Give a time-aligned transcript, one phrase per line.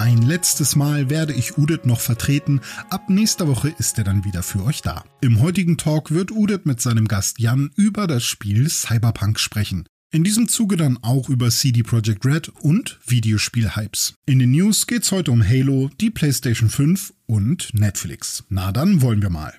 [0.00, 4.42] Ein letztes Mal werde ich Udit noch vertreten, ab nächster Woche ist er dann wieder
[4.42, 5.04] für euch da.
[5.20, 9.84] Im heutigen Talk wird Udit mit seinem Gast Jan über das Spiel Cyberpunk sprechen.
[10.10, 14.14] In diesem Zuge dann auch über CD Projekt Red und Videospiel-Hypes.
[14.24, 18.44] In den News geht's heute um Halo, die PlayStation 5 und Netflix.
[18.48, 19.52] Na dann wollen wir mal.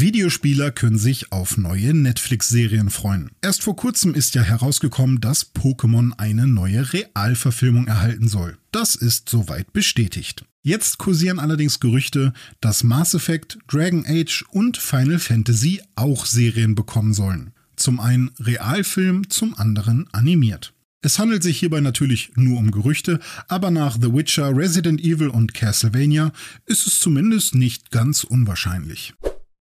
[0.00, 3.30] Videospieler können sich auf neue Netflix-Serien freuen.
[3.42, 8.56] Erst vor kurzem ist ja herausgekommen, dass Pokémon eine neue Realverfilmung erhalten soll.
[8.70, 10.44] Das ist soweit bestätigt.
[10.62, 17.14] Jetzt kursieren allerdings Gerüchte, dass Mass Effect, Dragon Age und Final Fantasy auch Serien bekommen
[17.14, 17.52] sollen.
[17.74, 20.72] Zum einen Realfilm, zum anderen animiert.
[21.00, 23.18] Es handelt sich hierbei natürlich nur um Gerüchte,
[23.48, 26.30] aber nach The Witcher, Resident Evil und Castlevania
[26.66, 29.14] ist es zumindest nicht ganz unwahrscheinlich.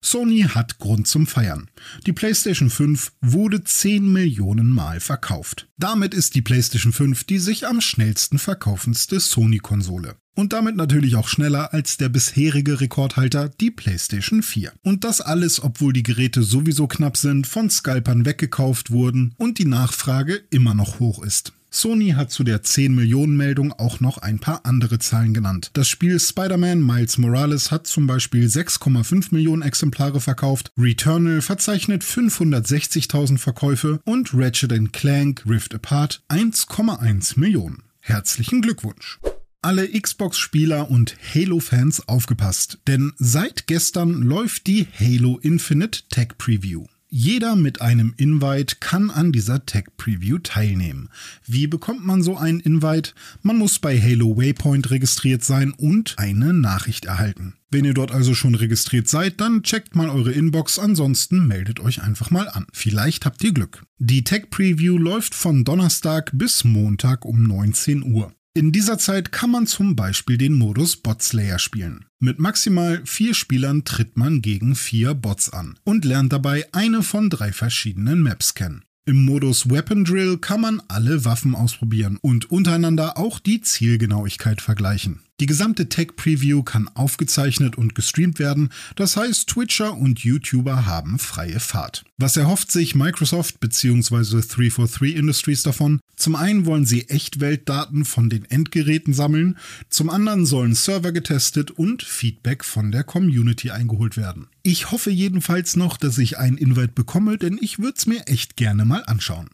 [0.07, 1.69] Sony hat Grund zum Feiern.
[2.05, 5.67] Die PlayStation 5 wurde 10 Millionen Mal verkauft.
[5.77, 10.15] Damit ist die PlayStation 5 die sich am schnellsten verkaufendste Sony-Konsole.
[10.33, 14.71] Und damit natürlich auch schneller als der bisherige Rekordhalter, die PlayStation 4.
[14.83, 19.65] Und das alles, obwohl die Geräte sowieso knapp sind, von Scalpern weggekauft wurden und die
[19.65, 21.53] Nachfrage immer noch hoch ist.
[21.69, 25.69] Sony hat zu der 10 Millionen Meldung auch noch ein paar andere Zahlen genannt.
[25.73, 33.37] Das Spiel Spider-Man Miles Morales hat zum Beispiel 6,5 Millionen Exemplare verkauft, Returnal verzeichnet 560.000
[33.37, 37.83] Verkäufe und Ratchet Clank Rift Apart 1,1 Millionen.
[37.99, 39.19] Herzlichen Glückwunsch!
[39.61, 46.85] Alle Xbox-Spieler und Halo-Fans aufgepasst, denn seit gestern läuft die Halo Infinite Tech Preview.
[47.09, 51.07] Jeder mit einem Invite kann an dieser Tech Preview teilnehmen.
[51.45, 53.13] Wie bekommt man so einen Invite?
[53.41, 57.53] Man muss bei Halo Waypoint registriert sein und eine Nachricht erhalten.
[57.71, 62.01] Wenn ihr dort also schon registriert seid, dann checkt mal eure Inbox, ansonsten meldet euch
[62.01, 62.67] einfach mal an.
[62.73, 63.85] Vielleicht habt ihr Glück.
[63.99, 68.33] Die Tech Preview läuft von Donnerstag bis Montag um 19 Uhr.
[68.57, 72.05] In dieser Zeit kann man zum Beispiel den Modus Botslayer spielen.
[72.19, 77.29] Mit maximal vier Spielern tritt man gegen vier Bots an und lernt dabei eine von
[77.29, 78.83] drei verschiedenen Maps kennen.
[79.05, 85.19] Im Modus Weapon Drill kann man alle Waffen ausprobieren und untereinander auch die Zielgenauigkeit vergleichen.
[85.39, 91.19] Die gesamte Tech Preview kann aufgezeichnet und gestreamt werden, das heißt Twitcher und YouTuber haben
[91.19, 92.05] freie Fahrt.
[92.17, 94.41] Was erhofft sich Microsoft bzw.
[94.41, 95.99] 343 Industries davon?
[96.15, 99.59] Zum einen wollen sie Echtweltdaten von den Endgeräten sammeln,
[99.89, 104.47] zum anderen sollen Server getestet und Feedback von der Community eingeholt werden.
[104.63, 108.55] Ich hoffe jedenfalls noch, dass ich einen Invite bekomme, denn ich würde es mir echt
[108.55, 109.49] gerne mal anschauen.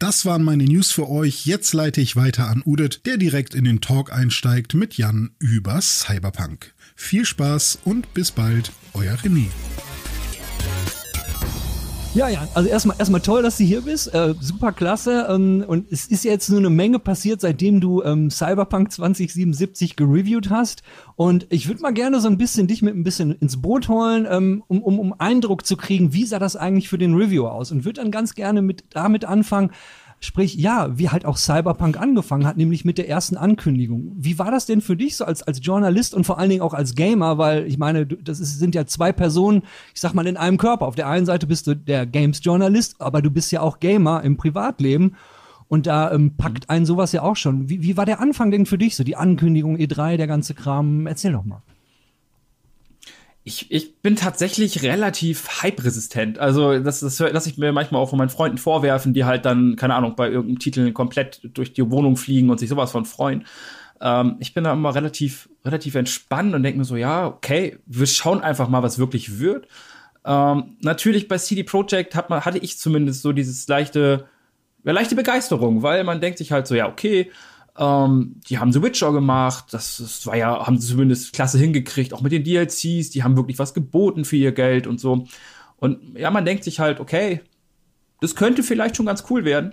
[0.00, 1.44] Das waren meine News für euch.
[1.44, 5.78] Jetzt leite ich weiter an Udit, der direkt in den Talk einsteigt mit Jan über
[5.82, 6.72] Cyberpunk.
[6.96, 9.48] Viel Spaß und bis bald, euer René.
[12.12, 14.12] Ja, ja, also erstmal erstmal toll, dass du hier bist.
[14.12, 15.28] Äh, super klasse.
[15.30, 20.50] Ähm, und es ist jetzt nur eine Menge passiert, seitdem du ähm, Cyberpunk 2077 gereviewt
[20.50, 20.82] hast.
[21.14, 24.26] Und ich würde mal gerne so ein bisschen dich mit ein bisschen ins Boot holen,
[24.28, 27.70] ähm, um, um, um Eindruck zu kriegen, wie sah das eigentlich für den Reviewer aus?
[27.70, 29.70] Und würde dann ganz gerne mit damit anfangen,
[30.22, 34.12] Sprich, ja, wie halt auch Cyberpunk angefangen hat, nämlich mit der ersten Ankündigung.
[34.16, 36.74] Wie war das denn für dich so als, als Journalist und vor allen Dingen auch
[36.74, 37.38] als Gamer?
[37.38, 39.62] Weil ich meine, das ist, sind ja zwei Personen,
[39.94, 40.86] ich sag mal, in einem Körper.
[40.86, 44.36] Auf der einen Seite bist du der Games-Journalist, aber du bist ja auch Gamer im
[44.36, 45.16] Privatleben.
[45.68, 47.70] Und da ähm, packt einen sowas ja auch schon.
[47.70, 48.96] Wie, wie war der Anfang denn für dich?
[48.96, 51.06] So die Ankündigung, E3, der ganze Kram.
[51.06, 51.62] Erzähl doch mal.
[53.42, 56.38] Ich, ich bin tatsächlich relativ hype-resistent.
[56.38, 59.76] Also, das, das lasse ich mir manchmal auch von meinen Freunden vorwerfen, die halt dann,
[59.76, 63.46] keine Ahnung, bei irgendeinem Titel komplett durch die Wohnung fliegen und sich sowas von freuen.
[64.00, 68.06] Ähm, ich bin da immer relativ, relativ entspannt und denke mir so, ja, okay, wir
[68.06, 69.68] schauen einfach mal, was wirklich wird.
[70.24, 74.26] Ähm, natürlich bei CD Projekt hat man, hatte ich zumindest so dieses leichte,
[74.84, 77.30] ja, leichte Begeisterung, weil man denkt sich halt so, ja, okay,
[77.80, 82.12] ähm, die haben The Witcher gemacht, das, das war ja, haben sie zumindest klasse hingekriegt,
[82.12, 85.26] auch mit den DLCs, die haben wirklich was geboten für ihr Geld und so.
[85.78, 87.40] Und ja, man denkt sich halt, okay,
[88.20, 89.72] das könnte vielleicht schon ganz cool werden.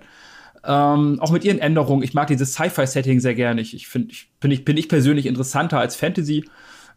[0.64, 2.02] Ähm, auch mit ihren Änderungen.
[2.02, 3.60] Ich mag dieses Sci-Fi-Setting sehr gerne.
[3.60, 6.46] Ich, ich finde, ich, bin, ich, bin ich persönlich interessanter als Fantasy.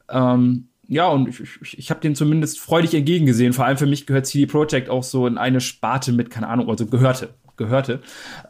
[0.09, 3.53] Ähm, ja, und ich, ich, ich habe den zumindest freudig entgegengesehen.
[3.53, 6.69] Vor allem für mich gehört CD Projekt auch so in eine Sparte mit, keine Ahnung,
[6.71, 8.01] also gehörte, gehörte,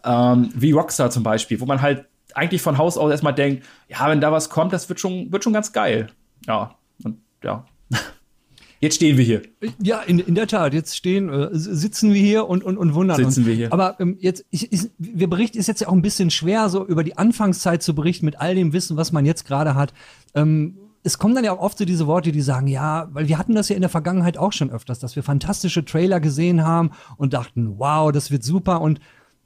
[0.04, 2.04] ähm, wie Rockstar zum Beispiel, wo man halt
[2.36, 5.44] eigentlich von Haus aus erstmal denkt, ja, wenn da was kommt, das wird schon, wird
[5.44, 6.08] schon ganz geil.
[6.46, 6.74] Ja,
[7.04, 7.64] und ja.
[8.80, 9.42] Jetzt stehen wir hier.
[9.82, 10.72] Ja, in, in der Tat.
[10.72, 13.34] Jetzt stehen, äh, sitzen wir hier und, und, und wundern sitzen uns.
[13.34, 13.72] Sitzen wir hier.
[13.74, 16.86] Aber ähm, jetzt, ich, ich, wir berichten, ist jetzt ja auch ein bisschen schwer, so
[16.86, 19.92] über die Anfangszeit zu berichten mit all dem Wissen, was man jetzt gerade hat.
[20.34, 23.38] Ähm, es kommen dann ja auch oft so diese Worte, die sagen, ja, weil wir
[23.38, 26.90] hatten das ja in der Vergangenheit auch schon öfters, dass wir fantastische Trailer gesehen haben
[27.16, 29.00] und dachten, wow, das wird super und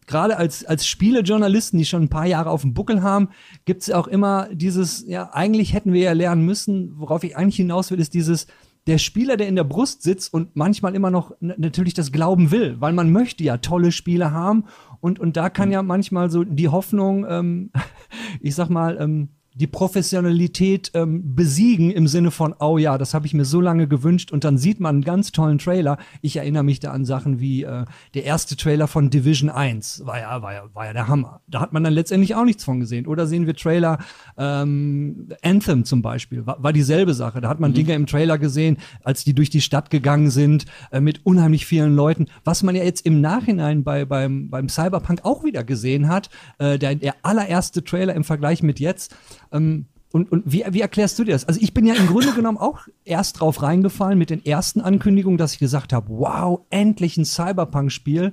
[0.07, 3.29] gerade als, als Spielejournalisten, die schon ein paar Jahre auf dem Buckel haben,
[3.65, 7.57] gibt es auch immer dieses, ja, eigentlich hätten wir ja lernen müssen, worauf ich eigentlich
[7.57, 8.47] hinaus will, ist dieses,
[8.87, 12.77] der Spieler, der in der Brust sitzt und manchmal immer noch natürlich das Glauben will,
[12.81, 14.65] weil man möchte ja tolle Spiele haben.
[15.01, 17.71] Und, und da kann ja manchmal so die Hoffnung, ähm,
[18.41, 23.27] ich sag mal, ähm, die Professionalität ähm, besiegen im Sinne von, oh ja, das habe
[23.27, 25.97] ich mir so lange gewünscht und dann sieht man einen ganz tollen Trailer.
[26.23, 27.85] Ich erinnere mich da an Sachen wie äh,
[28.15, 31.41] der erste Trailer von Division 1, war ja, war, ja, war ja der Hammer.
[31.47, 33.07] Da hat man dann letztendlich auch nichts von gesehen.
[33.07, 33.99] Oder sehen wir Trailer,
[34.37, 37.41] ähm, Anthem zum Beispiel, war, war dieselbe Sache.
[37.41, 37.77] Da hat man mhm.
[37.77, 41.95] Dinge im Trailer gesehen, als die durch die Stadt gegangen sind, äh, mit unheimlich vielen
[41.95, 42.27] Leuten.
[42.43, 46.29] Was man ja jetzt im Nachhinein bei, beim, beim Cyberpunk auch wieder gesehen hat,
[46.59, 49.15] äh, der, der allererste Trailer im Vergleich mit jetzt,
[49.55, 51.45] ähm, und, und wie, wie erklärst du dir das?
[51.47, 55.39] Also ich bin ja im Grunde genommen auch erst drauf reingefallen mit den ersten Ankündigungen,
[55.39, 58.33] dass ich gesagt habe, wow, endlich ein Cyberpunk-Spiel.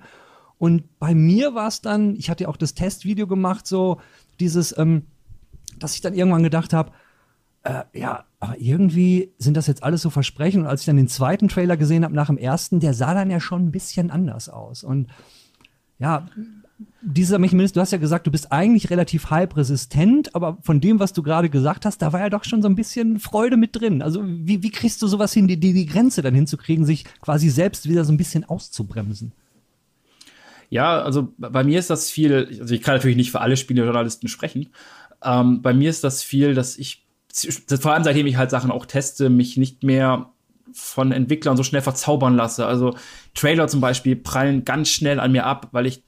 [0.59, 4.00] Und bei mir war es dann, ich hatte ja auch das Testvideo gemacht, so
[4.39, 5.07] dieses, ähm,
[5.79, 6.91] dass ich dann irgendwann gedacht habe,
[7.63, 10.62] äh, ja, aber irgendwie sind das jetzt alles so Versprechen.
[10.62, 13.31] Und als ich dann den zweiten Trailer gesehen habe nach dem ersten, der sah dann
[13.31, 14.83] ja schon ein bisschen anders aus.
[14.83, 15.07] Und
[15.97, 16.27] ja,
[17.01, 21.13] dieser Mechanismus, du hast ja gesagt, du bist eigentlich relativ hype-resistent, aber von dem, was
[21.13, 24.01] du gerade gesagt hast, da war ja doch schon so ein bisschen Freude mit drin.
[24.01, 27.89] Also wie, wie kriegst du sowas hin, die, die Grenze dann hinzukriegen, sich quasi selbst
[27.89, 29.33] wieder so ein bisschen auszubremsen?
[30.69, 34.30] Ja, also bei mir ist das viel, also ich kann natürlich nicht für alle Spielejournalisten
[34.30, 34.69] sprechen.
[35.24, 37.06] Ähm, bei mir ist das viel, dass ich,
[37.68, 40.31] vor allem seitdem ich halt Sachen auch teste, mich nicht mehr
[40.74, 42.66] von Entwicklern so schnell verzaubern lasse.
[42.66, 42.95] Also
[43.34, 46.04] Trailer zum Beispiel prallen ganz schnell an mir ab, weil ich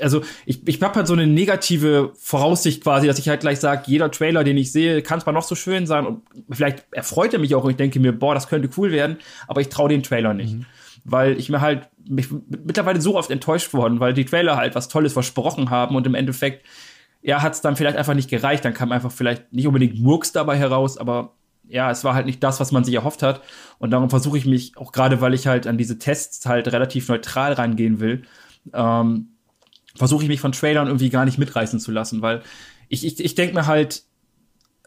[0.00, 3.84] also ich, ich habe halt so eine negative Voraussicht quasi, dass ich halt gleich sage,
[3.86, 7.38] jeder Trailer, den ich sehe, kann zwar noch so schön sein und vielleicht erfreut er
[7.38, 10.02] mich auch und ich denke mir, boah, das könnte cool werden, aber ich traue den
[10.02, 10.54] Trailer nicht.
[10.54, 10.66] Mhm.
[11.04, 14.88] Weil ich mir halt mich mittlerweile so oft enttäuscht worden, weil die Trailer halt was
[14.88, 16.64] Tolles versprochen haben und im Endeffekt,
[17.22, 18.64] ja, hat es dann vielleicht einfach nicht gereicht.
[18.64, 21.34] Dann kam einfach vielleicht nicht unbedingt Murks dabei heraus, aber
[21.68, 23.42] ja, es war halt nicht das, was man sich erhofft hat.
[23.78, 27.08] Und darum versuche ich mich, auch gerade weil ich halt an diese Tests halt relativ
[27.08, 28.22] neutral rangehen will,
[28.72, 29.28] ähm,
[29.96, 32.42] versuche ich mich von Trailern irgendwie gar nicht mitreißen zu lassen, weil
[32.88, 34.04] ich, ich, ich denke mir halt,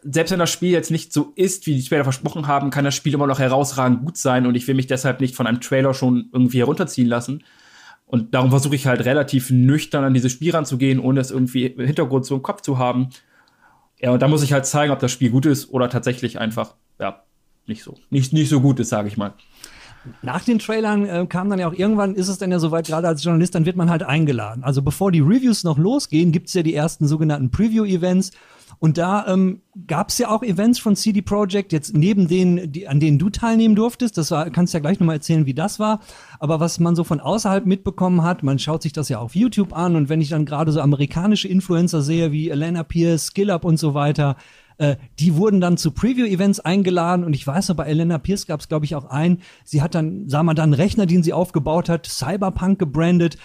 [0.02, 2.94] selbst wenn das Spiel jetzt nicht so ist, wie die Trailer versprochen haben, kann das
[2.94, 5.94] Spiel immer noch herausragend gut sein und ich will mich deshalb nicht von einem Trailer
[5.94, 7.42] schon irgendwie herunterziehen lassen.
[8.06, 11.84] Und darum versuche ich halt relativ nüchtern an dieses Spiel ranzugehen, ohne es irgendwie im
[11.84, 13.08] Hintergrund so im Kopf zu haben.
[14.00, 16.76] Ja, und da muss ich halt zeigen, ob das Spiel gut ist oder tatsächlich einfach,
[17.00, 17.24] ja,
[17.66, 19.34] nicht so, nicht, nicht so gut ist, sage ich mal.
[20.22, 23.08] Nach den Trailern äh, kam dann ja auch irgendwann, ist es dann ja soweit, gerade
[23.08, 24.64] als Journalist, dann wird man halt eingeladen.
[24.64, 28.32] Also bevor die Reviews noch losgehen, gibt es ja die ersten sogenannten Preview-Events.
[28.78, 32.88] Und da ähm, gab es ja auch Events von CD Projekt, jetzt neben denen, die,
[32.88, 34.18] an denen du teilnehmen durftest.
[34.18, 36.00] Das war, kannst ja gleich nochmal erzählen, wie das war.
[36.40, 39.74] Aber was man so von außerhalb mitbekommen hat, man schaut sich das ja auf YouTube
[39.74, 43.78] an und wenn ich dann gerade so amerikanische Influencer sehe, wie Elena Pierce, SkillUp und
[43.78, 44.36] so weiter,
[44.78, 48.60] äh, die wurden dann zu Preview-Events eingeladen und ich weiß noch, bei Elena Pierce gab
[48.60, 49.40] es, glaube ich, auch einen.
[49.64, 53.38] Sie hat dann, sah man dann einen Rechner, den sie aufgebaut hat, Cyberpunk gebrandet.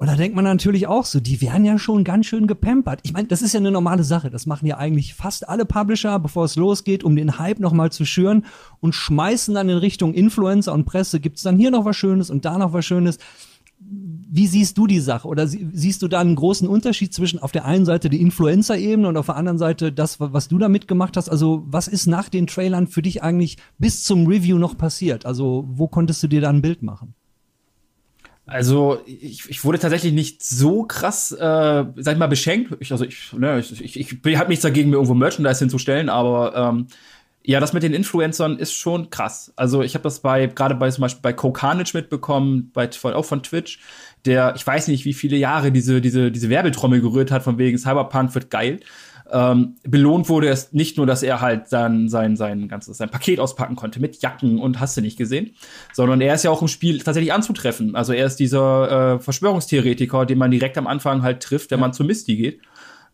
[0.00, 3.00] Und da denkt man natürlich auch so, die werden ja schon ganz schön gepampert.
[3.02, 4.30] Ich meine, das ist ja eine normale Sache.
[4.30, 8.04] Das machen ja eigentlich fast alle Publisher, bevor es losgeht, um den Hype nochmal zu
[8.04, 8.46] schüren
[8.78, 11.18] und schmeißen dann in Richtung Influencer und Presse.
[11.18, 13.18] Gibt's dann hier noch was Schönes und da noch was Schönes
[14.30, 15.26] wie siehst du die Sache?
[15.26, 19.16] Oder siehst du da einen großen Unterschied zwischen auf der einen Seite die Influencer-Ebene und
[19.16, 21.28] auf der anderen Seite das, was du da mitgemacht hast?
[21.28, 25.24] Also, was ist nach den Trailern für dich eigentlich bis zum Review noch passiert?
[25.24, 27.14] Also, wo konntest du dir da ein Bild machen?
[28.48, 32.74] Also ich, ich wurde tatsächlich nicht so krass, äh, sag ich mal, beschenkt.
[32.80, 36.56] Ich, also ich, ne, ich, ich, ich habe nichts dagegen, mir irgendwo Merchandise hinzustellen, aber
[36.56, 36.86] ähm,
[37.44, 39.52] ja, das mit den Influencern ist schon krass.
[39.56, 43.42] Also ich habe das bei gerade bei zum Beispiel bei Kokanich mitbekommen, bei auch von
[43.42, 43.80] Twitch
[44.24, 47.78] der, ich weiß nicht, wie viele Jahre diese, diese, diese Werbetrommel gerührt hat, von wegen
[47.78, 48.80] Cyberpunk wird geil.
[49.30, 53.40] Ähm, belohnt wurde es nicht nur, dass er halt dann sein, sein ganzes sein Paket
[53.40, 55.54] auspacken konnte mit Jacken und hast du nicht gesehen,
[55.92, 57.94] sondern er ist ja auch im Spiel tatsächlich anzutreffen.
[57.94, 61.82] Also er ist dieser äh, Verschwörungstheoretiker, den man direkt am Anfang halt trifft, wenn ja.
[61.82, 62.60] man zu Misty geht.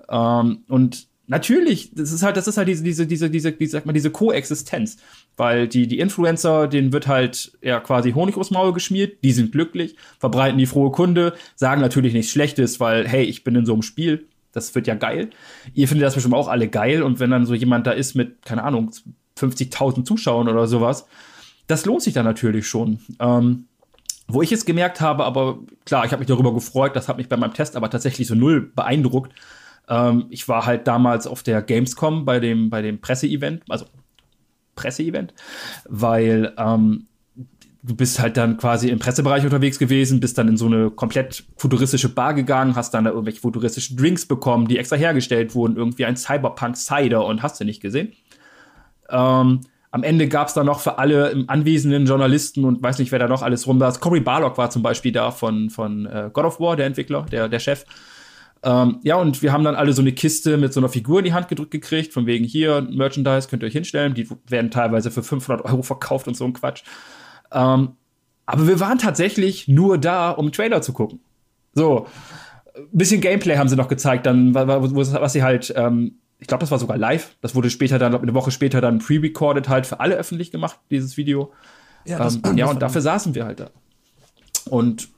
[0.08, 3.86] Ähm, und Natürlich, das ist halt, das ist halt diese, diese, diese, diese, wie sagt
[3.86, 4.98] man, diese Koexistenz.
[5.36, 9.52] Weil die, die Influencer, denen wird halt ja quasi Honig aufs Maul geschmiert, die sind
[9.52, 13.72] glücklich, verbreiten die frohe Kunde, sagen natürlich nichts Schlechtes, weil, hey, ich bin in so
[13.72, 14.26] einem Spiel.
[14.52, 15.30] das wird ja geil.
[15.74, 17.02] Ihr findet das bestimmt auch alle geil.
[17.02, 18.90] Und wenn dann so jemand da ist mit, keine Ahnung,
[19.38, 21.06] 50.000 Zuschauern oder sowas,
[21.66, 23.00] das lohnt sich dann natürlich schon.
[23.18, 23.64] Ähm,
[24.28, 27.28] wo ich es gemerkt habe, aber klar, ich habe mich darüber gefreut, das hat mich
[27.28, 29.32] bei meinem Test aber tatsächlich so null beeindruckt.
[29.88, 33.86] Ähm, ich war halt damals auf der Gamescom bei dem, bei dem Presseevent, also
[34.74, 35.34] Presseevent,
[35.88, 37.06] weil ähm,
[37.82, 41.44] du bist halt dann quasi im Pressebereich unterwegs gewesen, bist dann in so eine komplett
[41.56, 46.06] futuristische Bar gegangen, hast dann da irgendwelche futuristischen Drinks bekommen, die extra hergestellt wurden, irgendwie
[46.06, 48.12] ein Cyberpunk-Cider und hast du nicht gesehen.
[49.10, 49.60] Ähm,
[49.90, 53.28] am Ende gab es dann noch für alle anwesenden Journalisten und weiß nicht, wer da
[53.28, 53.92] noch alles rum war.
[53.92, 57.48] Cory Barlock war zum Beispiel da von, von äh, God of War, der Entwickler, der,
[57.48, 57.84] der Chef.
[58.64, 61.26] Ähm, ja, und wir haben dann alle so eine Kiste mit so einer Figur in
[61.26, 64.14] die Hand gedrückt gekriegt, von wegen hier, Merchandise könnt ihr euch hinstellen.
[64.14, 66.82] Die werden teilweise für 500 Euro verkauft und so ein Quatsch.
[67.52, 67.90] Ähm,
[68.46, 71.20] aber wir waren tatsächlich nur da, um Trailer zu gucken.
[71.74, 72.06] So,
[72.74, 76.70] ein bisschen Gameplay haben sie noch gezeigt, dann, was sie halt ähm, ich glaube, das
[76.70, 77.36] war sogar live.
[77.40, 81.16] Das wurde später dann, eine Woche später dann pre-recorded halt für alle öffentlich gemacht, dieses
[81.16, 81.52] Video.
[82.04, 83.70] Ja, das, ähm, ja und dafür saßen wir halt da.
[84.68, 85.08] Und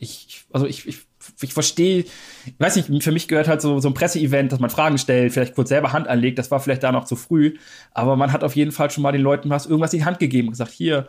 [0.00, 1.06] ich, also ich, ich,
[1.42, 2.04] ich verstehe,
[2.46, 5.32] ich weiß nicht, für mich gehört halt so, so ein Presseevent, dass man Fragen stellt,
[5.32, 7.56] vielleicht kurz selber Hand anlegt, das war vielleicht da noch zu früh,
[7.92, 10.18] aber man hat auf jeden Fall schon mal den Leuten was irgendwas in die Hand
[10.18, 11.06] gegeben und gesagt, hier,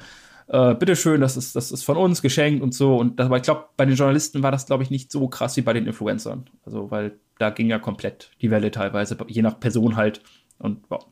[0.51, 2.97] äh, bitteschön, das ist, das ist von uns geschenkt und so.
[2.97, 5.55] Und das, aber ich glaube, bei den Journalisten war das, glaube ich, nicht so krass
[5.55, 6.49] wie bei den Influencern.
[6.65, 10.21] Also, weil da ging ja komplett die Welle teilweise, je nach Person halt.
[10.61, 11.05] Und wow.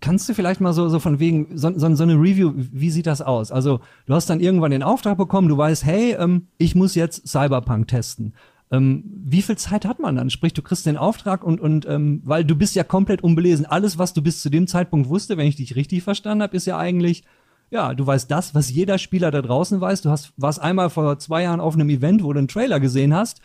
[0.00, 3.06] Kannst du vielleicht mal so, so von wegen, so, so, so, eine Review, wie sieht
[3.06, 3.52] das aus?
[3.52, 7.26] Also, du hast dann irgendwann den Auftrag bekommen, du weißt, hey, ähm, ich muss jetzt
[7.28, 8.34] Cyberpunk testen.
[8.70, 10.30] Ähm, wie viel Zeit hat man dann?
[10.30, 13.64] Sprich, du kriegst den Auftrag und, und ähm, weil du bist ja komplett unbelesen.
[13.64, 16.66] Alles, was du bis zu dem Zeitpunkt wusste, wenn ich dich richtig verstanden habe, ist
[16.66, 17.22] ja eigentlich,
[17.70, 20.02] ja, du weißt das, was jeder Spieler da draußen weiß.
[20.02, 23.14] Du hast, warst einmal vor zwei Jahren auf einem Event, wo du einen Trailer gesehen
[23.14, 23.40] hast,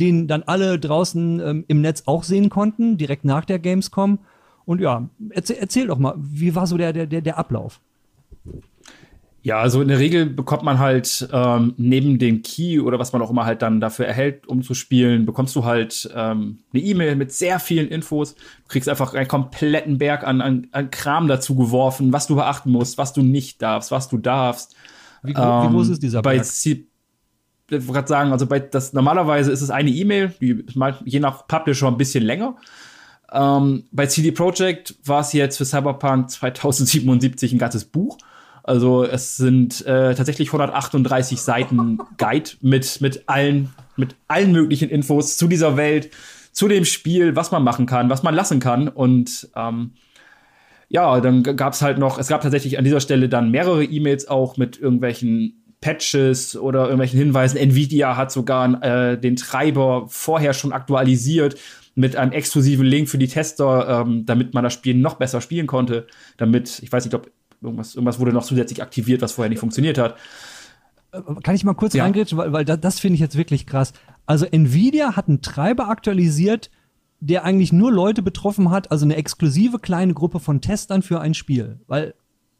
[0.00, 4.18] den dann alle draußen ähm, im Netz auch sehen konnten, direkt nach der Gamescom.
[4.68, 7.80] Und ja, erzähl, erzähl doch mal, wie war so der, der, der Ablauf?
[9.40, 13.22] Ja, also in der Regel bekommt man halt ähm, neben dem Key oder was man
[13.22, 17.16] auch immer halt dann dafür erhält, um zu spielen, bekommst du halt ähm, eine E-Mail
[17.16, 18.34] mit sehr vielen Infos.
[18.34, 22.70] Du kriegst einfach einen kompletten Berg an, an, an Kram dazu geworfen, was du beachten
[22.70, 24.76] musst, was du nicht darfst, was du darfst.
[25.22, 26.36] Wie, ähm, wie groß ist dieser Berg?
[26.36, 26.84] Bei C
[27.70, 30.66] ich wollte gerade sagen, also bei das normalerweise ist es eine E-Mail, die
[31.06, 32.56] je nach Publisher ein bisschen länger.
[33.32, 38.18] Ähm, bei CD Projekt war es jetzt für Cyberpunk 2077 ein ganzes Buch.
[38.62, 45.36] Also es sind äh, tatsächlich 138 Seiten Guide mit, mit, allen, mit allen möglichen Infos
[45.36, 46.10] zu dieser Welt,
[46.52, 48.88] zu dem Spiel, was man machen kann, was man lassen kann.
[48.88, 49.92] Und ähm,
[50.88, 54.28] ja, dann gab es halt noch, es gab tatsächlich an dieser Stelle dann mehrere E-Mails
[54.28, 57.56] auch mit irgendwelchen Patches oder irgendwelchen Hinweisen.
[57.56, 61.56] Nvidia hat sogar äh, den Treiber vorher schon aktualisiert
[61.98, 65.66] mit einem exklusiven Link für die Tester, ähm, damit man das Spiel noch besser spielen
[65.66, 66.06] konnte.
[66.36, 69.98] Damit, ich weiß nicht, ob Irgendwas, irgendwas wurde noch zusätzlich aktiviert, was vorher nicht funktioniert
[69.98, 70.16] hat.
[71.12, 72.04] Äh, kann ich mal kurz ja.
[72.04, 73.92] reingrätschen, weil, weil das, das finde ich jetzt wirklich krass.
[74.26, 76.70] Also Nvidia hat einen Treiber aktualisiert,
[77.20, 81.34] der eigentlich nur Leute betroffen hat, also eine exklusive kleine Gruppe von Testern für ein
[81.34, 81.80] Spiel.
[81.88, 82.14] Weil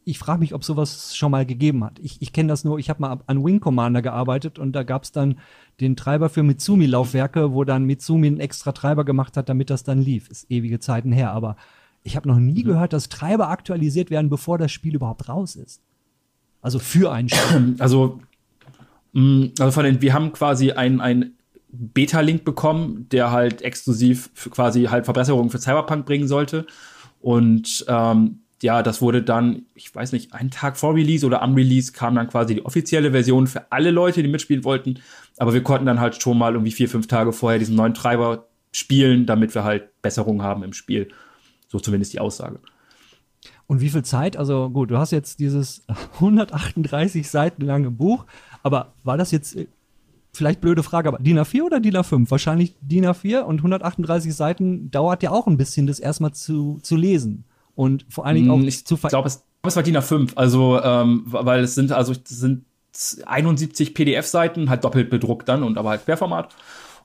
[0.09, 1.99] ich frage mich, ob sowas schon mal gegeben hat.
[1.99, 5.05] Ich, ich kenne das nur, ich habe mal an Wing Commander gearbeitet und da gab
[5.05, 5.39] es dann
[5.81, 10.01] den Treiber für Mitsumi-Laufwerke, wo dann Mitsumi einen extra Treiber gemacht hat, damit das dann
[10.01, 10.31] lief.
[10.31, 11.57] Ist ewige Zeiten her, aber
[12.05, 12.69] ich habe noch nie mhm.
[12.69, 15.83] gehört, dass Treiber aktualisiert werden, bevor das Spiel überhaupt raus ist.
[16.63, 17.77] Also für ein Spiel.
[17.79, 18.19] Also,
[19.13, 21.35] mm, also von den, wir haben quasi ein, ein
[21.69, 26.67] Beta-Link bekommen, der halt exklusiv für quasi halt Verbesserungen für Cyberpunk bringen sollte.
[27.21, 31.55] Und ähm, ja, das wurde dann, ich weiß nicht, einen Tag vor Release oder am
[31.55, 34.99] Release kam dann quasi die offizielle Version für alle Leute, die mitspielen wollten.
[35.37, 38.49] Aber wir konnten dann halt schon mal irgendwie vier, fünf Tage vorher diesen neuen Treiber
[38.73, 41.09] spielen, damit wir halt Besserungen haben im Spiel.
[41.69, 42.59] So zumindest die Aussage.
[43.67, 44.37] Und wie viel Zeit?
[44.37, 45.85] Also gut, du hast jetzt dieses
[46.15, 48.27] 138 Seiten lange Buch,
[48.63, 49.69] aber war das jetzt äh,
[50.33, 52.31] vielleicht blöde Frage, aber DIN A4 oder DIN A5?
[52.31, 56.97] Wahrscheinlich DIN A4 und 138 Seiten dauert ja auch ein bisschen, das erstmal zu, zu
[56.97, 57.45] lesen
[57.79, 60.83] und vor allen Dingen auch ich zu Ich glaube, es, es, war DIN A5, also
[60.83, 62.65] ähm, weil es sind also es sind
[63.25, 66.57] 71 PDF-Seiten, halt doppelt bedruckt dann und aber halt Querformat.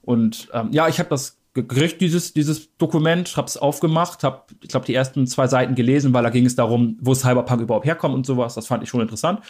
[0.01, 4.87] Und ähm, ja, ich habe das gekriegt, dieses, dieses Dokument, hab's aufgemacht, hab, ich glaube,
[4.87, 8.25] die ersten zwei Seiten gelesen, weil da ging es darum, wo Cyberpunk überhaupt herkommt und
[8.25, 8.55] sowas.
[8.55, 9.41] Das fand ich schon interessant.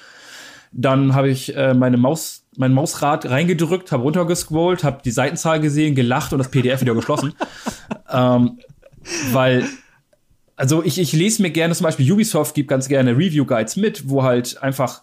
[0.73, 5.95] Dann habe ich äh, meine Maus, mein Mausrad reingedrückt, habe runtergescrollt, habe die Seitenzahl gesehen,
[5.95, 7.33] gelacht und das PDF wieder geschlossen.
[8.11, 8.59] ähm,
[9.31, 9.65] weil,
[10.63, 14.23] also ich, ich lese mir gerne, zum Beispiel Ubisoft gibt ganz gerne Review-Guides mit, wo
[14.23, 15.01] halt einfach,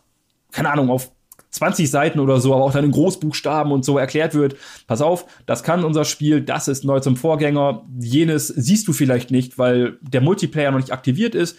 [0.53, 1.13] keine Ahnung, auf
[1.51, 5.27] 20 Seiten oder so, aber auch dann in Großbuchstaben und so erklärt wird, pass auf,
[5.45, 9.99] das kann unser Spiel, das ist neu zum Vorgänger, jenes siehst du vielleicht nicht, weil
[10.01, 11.59] der Multiplayer noch nicht aktiviert ist.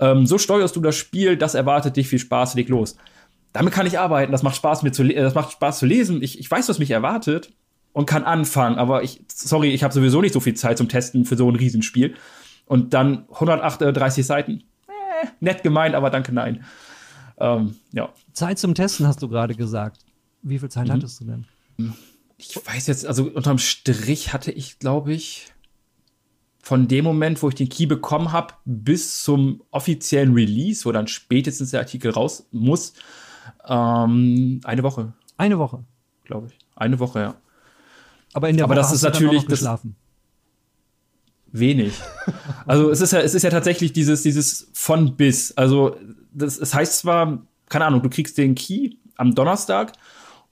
[0.00, 2.96] Ähm, so steuerst du das Spiel, das erwartet dich, viel Spaß, leg los.
[3.52, 6.20] Damit kann ich arbeiten, das macht Spaß, mir zu, das macht Spaß zu lesen.
[6.20, 7.52] Ich, ich weiß, was mich erwartet
[7.92, 11.24] und kann anfangen, aber ich, sorry, ich habe sowieso nicht so viel Zeit zum Testen
[11.24, 12.16] für so ein Riesenspiel.
[12.66, 14.64] Und dann 138 Seiten.
[14.88, 16.64] Äh, nett gemeint, aber danke, nein.
[17.38, 18.10] Ähm, ja.
[18.32, 20.04] Zeit zum Testen hast du gerade gesagt.
[20.42, 20.92] Wie viel Zeit mhm.
[20.92, 21.44] hattest du denn?
[22.38, 25.52] Ich weiß jetzt, also unterm Strich hatte ich, glaube ich,
[26.62, 31.06] von dem Moment, wo ich den Key bekommen habe, bis zum offiziellen Release, wo dann
[31.06, 32.94] spätestens der Artikel raus muss,
[33.68, 35.12] ähm, eine Woche.
[35.36, 35.84] Eine Woche.
[36.24, 36.58] Glaube ich.
[36.74, 37.34] Eine Woche, ja.
[38.32, 39.96] Aber in der Aber Woche das ist natürlich geschlafen.
[41.58, 41.94] Wenig.
[42.66, 45.56] Also es ist ja, es ist ja tatsächlich dieses, dieses von bis.
[45.56, 45.96] Also
[46.32, 49.92] das, es heißt zwar, keine Ahnung, du kriegst den Key am Donnerstag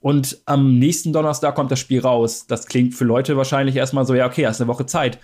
[0.01, 2.47] und am nächsten Donnerstag kommt das Spiel raus.
[2.47, 5.19] Das klingt für Leute wahrscheinlich erstmal so, ja, okay, hast eine Woche Zeit.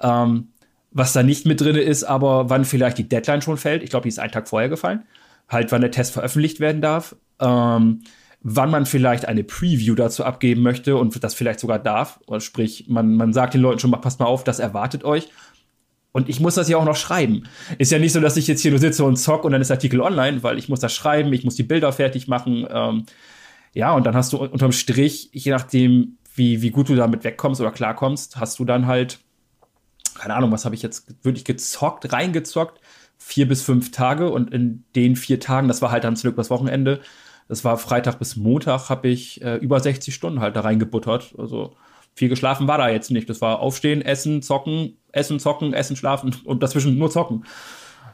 [0.00, 0.48] Ähm,
[0.90, 3.82] was da nicht mit drin ist, aber wann vielleicht die Deadline schon fällt.
[3.82, 5.04] Ich glaube, die ist einen Tag vorher gefallen.
[5.48, 7.14] Halt, wann der Test veröffentlicht werden darf.
[7.40, 8.02] Ähm,
[8.40, 12.20] wann man vielleicht eine Preview dazu abgeben möchte und das vielleicht sogar darf.
[12.38, 15.28] Sprich, man, man sagt den Leuten schon mal, passt mal auf, das erwartet euch.
[16.12, 17.44] Und ich muss das ja auch noch schreiben.
[17.78, 19.68] Ist ja nicht so, dass ich jetzt hier nur sitze und zock und dann ist
[19.68, 22.66] der Artikel online, weil ich muss das schreiben, ich muss die Bilder fertig machen.
[22.70, 23.04] Ähm,
[23.74, 27.60] ja, und dann hast du unterm Strich, je nachdem, wie, wie gut du damit wegkommst
[27.60, 29.18] oder klarkommst, hast du dann halt,
[30.14, 32.80] keine Ahnung, was habe ich jetzt wirklich gezockt, reingezockt,
[33.18, 36.50] vier bis fünf Tage und in den vier Tagen, das war halt dann zurück das
[36.50, 37.00] Wochenende,
[37.48, 41.34] das war Freitag bis Montag, habe ich äh, über 60 Stunden halt da reingebuttert.
[41.38, 41.74] Also
[42.14, 43.28] viel geschlafen war da jetzt nicht.
[43.30, 47.44] Das war aufstehen, essen, zocken, essen, zocken, essen, schlafen und dazwischen nur zocken.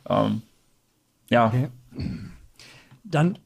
[0.09, 0.43] Ähm,
[1.31, 1.49] ja.
[1.49, 1.69] Okay.
[3.03, 3.38] Dann,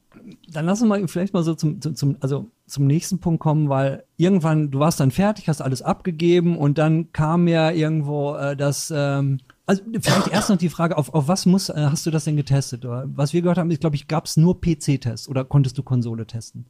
[0.47, 4.03] dann lass uns mal vielleicht mal so zum, zum, also zum nächsten Punkt kommen, weil
[4.17, 8.93] irgendwann, du warst dann fertig, hast alles abgegeben und dann kam ja irgendwo äh, das
[8.95, 12.23] ähm, also vielleicht erst noch die Frage, auf, auf was muss, äh, hast du das
[12.23, 12.85] denn getestet?
[12.85, 13.05] Oder?
[13.13, 16.25] Was wir gehört haben, ist, glaube ich, gab es nur PC-Tests oder konntest du Konsole
[16.25, 16.65] testen?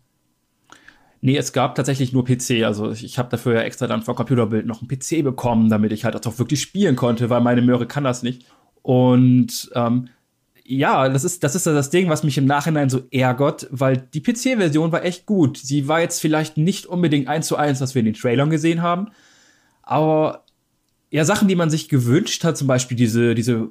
[1.21, 2.63] Nee, es gab tatsächlich nur PC.
[2.63, 5.93] Also ich, ich habe dafür ja extra dann vor Computerbild noch einen PC bekommen, damit
[5.93, 8.45] ich halt auch wirklich spielen konnte, weil meine Möhre kann das nicht.
[8.81, 10.09] Und ähm,
[10.69, 14.21] ja, das ist, das ist das Ding, was mich im Nachhinein so ärgert, weil die
[14.21, 15.57] PC-Version war echt gut.
[15.57, 18.83] Sie war jetzt vielleicht nicht unbedingt eins zu eins, was wir in den Trailern gesehen
[18.83, 19.07] haben,
[19.81, 20.45] aber
[21.09, 23.69] ja, Sachen, die man sich gewünscht hat, zum Beispiel diese, diese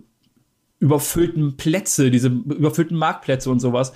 [0.80, 3.92] überfüllten Plätze, diese überfüllten Marktplätze und sowas.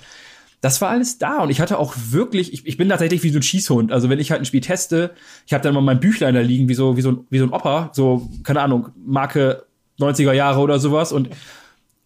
[0.61, 3.39] Das war alles da und ich hatte auch wirklich, ich, ich bin tatsächlich wie so
[3.39, 3.91] ein Schießhund.
[3.91, 5.11] Also wenn ich halt ein Spiel teste,
[5.45, 7.43] ich habe dann mal mein Büchlein da liegen, wie so, wie so, ein, wie so
[7.43, 9.65] ein Opa, so, keine Ahnung, Marke
[9.99, 11.11] 90er Jahre oder sowas.
[11.11, 11.29] Und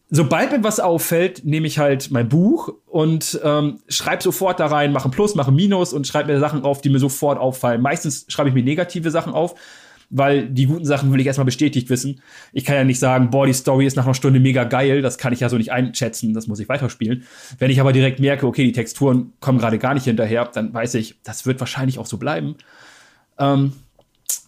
[0.10, 4.92] sobald mir was auffällt, nehme ich halt mein Buch und ähm, schreibe sofort da rein,
[4.92, 7.82] mache ein Plus, mache ein Minus und schreibe mir Sachen auf, die mir sofort auffallen.
[7.82, 9.56] Meistens schreibe ich mir negative Sachen auf,
[10.10, 12.22] weil die guten Sachen will ich erstmal bestätigt wissen.
[12.54, 15.18] Ich kann ja nicht sagen, boah, die Story ist nach einer Stunde mega geil, das
[15.18, 17.24] kann ich ja so nicht einschätzen, das muss ich weiterspielen.
[17.60, 20.94] Wenn ich aber direkt merke, okay, die Texturen kommen gerade gar nicht hinterher, dann weiß
[20.96, 22.56] ich, das wird wahrscheinlich auch so bleiben.
[23.38, 23.74] Ähm,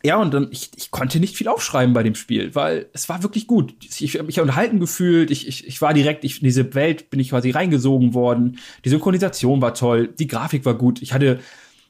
[0.03, 3.21] ja, und dann, ich, ich konnte nicht viel aufschreiben bei dem Spiel, weil es war
[3.21, 3.73] wirklich gut.
[3.99, 7.19] Ich habe mich unterhalten gefühlt, ich, ich, ich war direkt, ich, in diese Welt bin
[7.19, 8.59] ich quasi reingesogen worden.
[8.85, 11.01] Die Synchronisation war toll, die Grafik war gut.
[11.01, 11.39] Ich hatte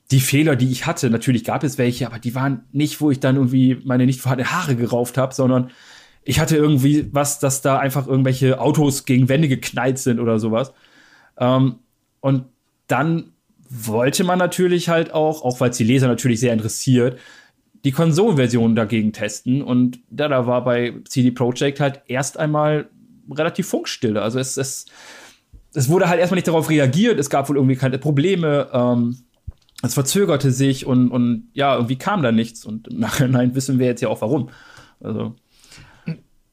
[0.09, 3.19] die Fehler, die ich hatte, natürlich gab es welche, aber die waren nicht, wo ich
[3.19, 5.69] dann irgendwie meine nicht vorhandenen Haare gerauft habe, sondern
[6.23, 10.73] ich hatte irgendwie was, dass da einfach irgendwelche Autos gegen Wände geknallt sind oder sowas.
[11.37, 11.75] Ähm,
[12.21, 12.45] und
[12.87, 13.33] dann
[13.69, 17.19] wollte man natürlich halt auch, auch weil es die Leser natürlich sehr interessiert,
[17.83, 19.61] die Konsolenversion dagegen testen.
[19.61, 22.89] Und da, da war bei CD Projekt halt erst einmal
[23.31, 24.21] relativ Funkstille.
[24.21, 24.85] Also es, es,
[25.73, 28.69] es wurde halt erstmal nicht darauf reagiert, es gab wohl irgendwie keine Probleme.
[28.73, 29.17] Ähm,
[29.81, 32.65] es verzögerte sich und, und ja, irgendwie kam da nichts.
[32.65, 34.49] Und im Nachhinein wissen wir jetzt ja auch warum.
[34.99, 35.35] Also.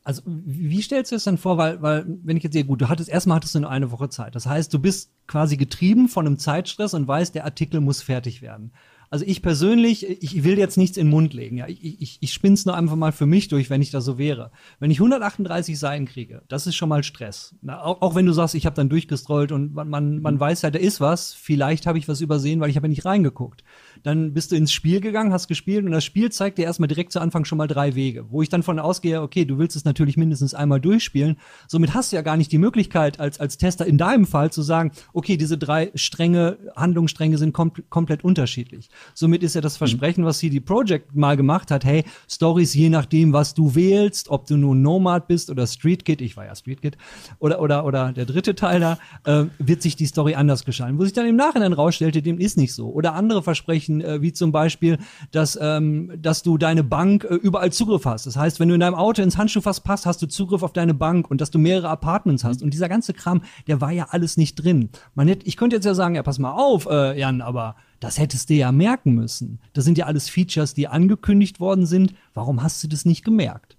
[0.05, 1.59] Also, wie stellst du es dann vor?
[1.59, 4.09] Weil, weil, wenn ich jetzt sehe, gut, du hattest erstmal hattest du nur eine Woche
[4.09, 4.37] Zeit.
[4.37, 8.41] Das heißt, du bist quasi getrieben von einem Zeitstress und weißt, der Artikel muss fertig
[8.41, 8.71] werden.
[9.11, 11.59] Also ich persönlich, ich will jetzt nichts in den Mund legen.
[11.59, 11.69] Ja.
[11.69, 14.51] Ich, ich, ich spinn's nur einfach mal für mich durch, wenn ich da so wäre.
[14.79, 17.55] Wenn ich 138 Seiten kriege, das ist schon mal Stress.
[17.63, 20.41] Na, auch, auch wenn du sagst, ich habe dann durchgestrollt und man, man, man mhm.
[20.41, 21.33] weiß ja, da ist was.
[21.35, 23.63] Vielleicht habe ich was übersehen, weil ich habe ja nicht reingeguckt.
[24.03, 27.13] Dann bist du ins Spiel gegangen, hast gespielt und das Spiel zeigt dir erstmal direkt
[27.13, 29.85] zu Anfang schon mal drei Wege, wo ich dann von ausgehe, okay, du willst es
[29.85, 31.37] natürlich mindestens einmal durchspielen.
[31.69, 34.63] Somit hast du ja gar nicht die Möglichkeit, als, als Tester in deinem Fall zu
[34.63, 38.89] sagen, okay, diese drei Stränge, Handlungsstränge sind kom komplett unterschiedlich.
[39.15, 43.33] Somit ist ja das Versprechen, was CD Projekt mal gemacht hat, hey, Stories je nachdem,
[43.33, 46.83] was du wählst, ob du nun Nomad bist oder Street Kid, ich war ja Street
[46.83, 46.97] Kid,
[47.39, 50.99] oder, oder, oder der dritte Teil da, äh, wird sich die Story anders gestalten.
[50.99, 52.89] Wo sich dann im Nachhinein rausstellte, dem ist nicht so.
[52.89, 54.99] Oder andere Versprechen, äh, wie zum Beispiel,
[55.31, 58.27] dass, ähm, dass du deine Bank äh, überall Zugriff hast.
[58.27, 60.95] Das heißt, wenn du in deinem Auto ins Handschuhfass passt, hast du Zugriff auf deine
[60.95, 62.63] Bank und dass du mehrere Apartments hast.
[62.63, 64.91] Und dieser ganze Kram, der war ja alles nicht drin.
[65.15, 68.19] Man hätte, ich könnte jetzt ja sagen, ja, pass mal auf, äh, Jan, aber das
[68.19, 69.59] hättest du ja merken müssen.
[69.73, 72.15] Das sind ja alles Features, die angekündigt worden sind.
[72.35, 73.77] Warum hast du das nicht gemerkt?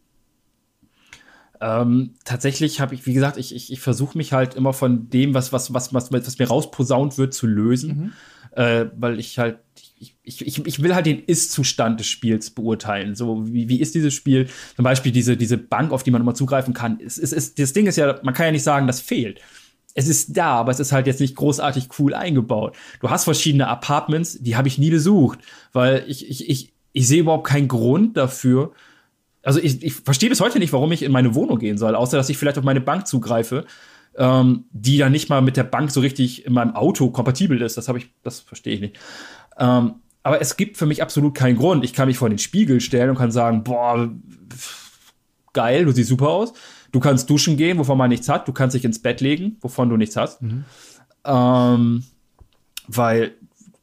[1.59, 5.33] Ähm, tatsächlich habe ich, wie gesagt, ich, ich, ich versuche mich halt immer von dem,
[5.33, 8.13] was, was, was, was, was mir rausposaunt wird, zu lösen.
[8.53, 8.61] Mhm.
[8.61, 9.59] Äh, weil ich halt,
[9.99, 13.15] ich, ich, ich will halt den Ist-Zustand des Spiels beurteilen.
[13.15, 14.47] So, wie, wie ist dieses Spiel?
[14.75, 16.99] Zum Beispiel diese, diese Bank, auf die man immer zugreifen kann.
[17.03, 19.41] Es, es, es, das Ding ist ja, man kann ja nicht sagen, das fehlt
[19.97, 22.75] es ist da, aber es ist halt jetzt nicht großartig cool eingebaut.
[22.99, 25.39] Du hast verschiedene Apartments, die habe ich nie besucht,
[25.73, 28.73] weil ich, ich, ich, ich sehe überhaupt keinen Grund dafür.
[29.41, 32.15] Also ich, ich verstehe bis heute nicht, warum ich in meine Wohnung gehen soll, außer
[32.15, 33.65] dass ich vielleicht auf meine Bank zugreife,
[34.17, 37.75] ähm, die dann nicht mal mit der Bank so richtig in meinem Auto kompatibel ist.
[37.75, 38.99] Das habe ich, das verstehe ich nicht.
[39.57, 41.85] Ähm, aber es gibt für mich absolut keinen Grund.
[41.85, 44.09] Ich kann mich vor den Spiegel stellen und kann sagen, boah,
[45.53, 46.53] geil, du siehst super aus.
[46.91, 48.47] Du kannst duschen gehen, wovon man nichts hat.
[48.47, 50.41] Du kannst dich ins Bett legen, wovon du nichts hast.
[50.41, 50.65] Mhm.
[51.25, 52.03] Ähm,
[52.87, 53.35] weil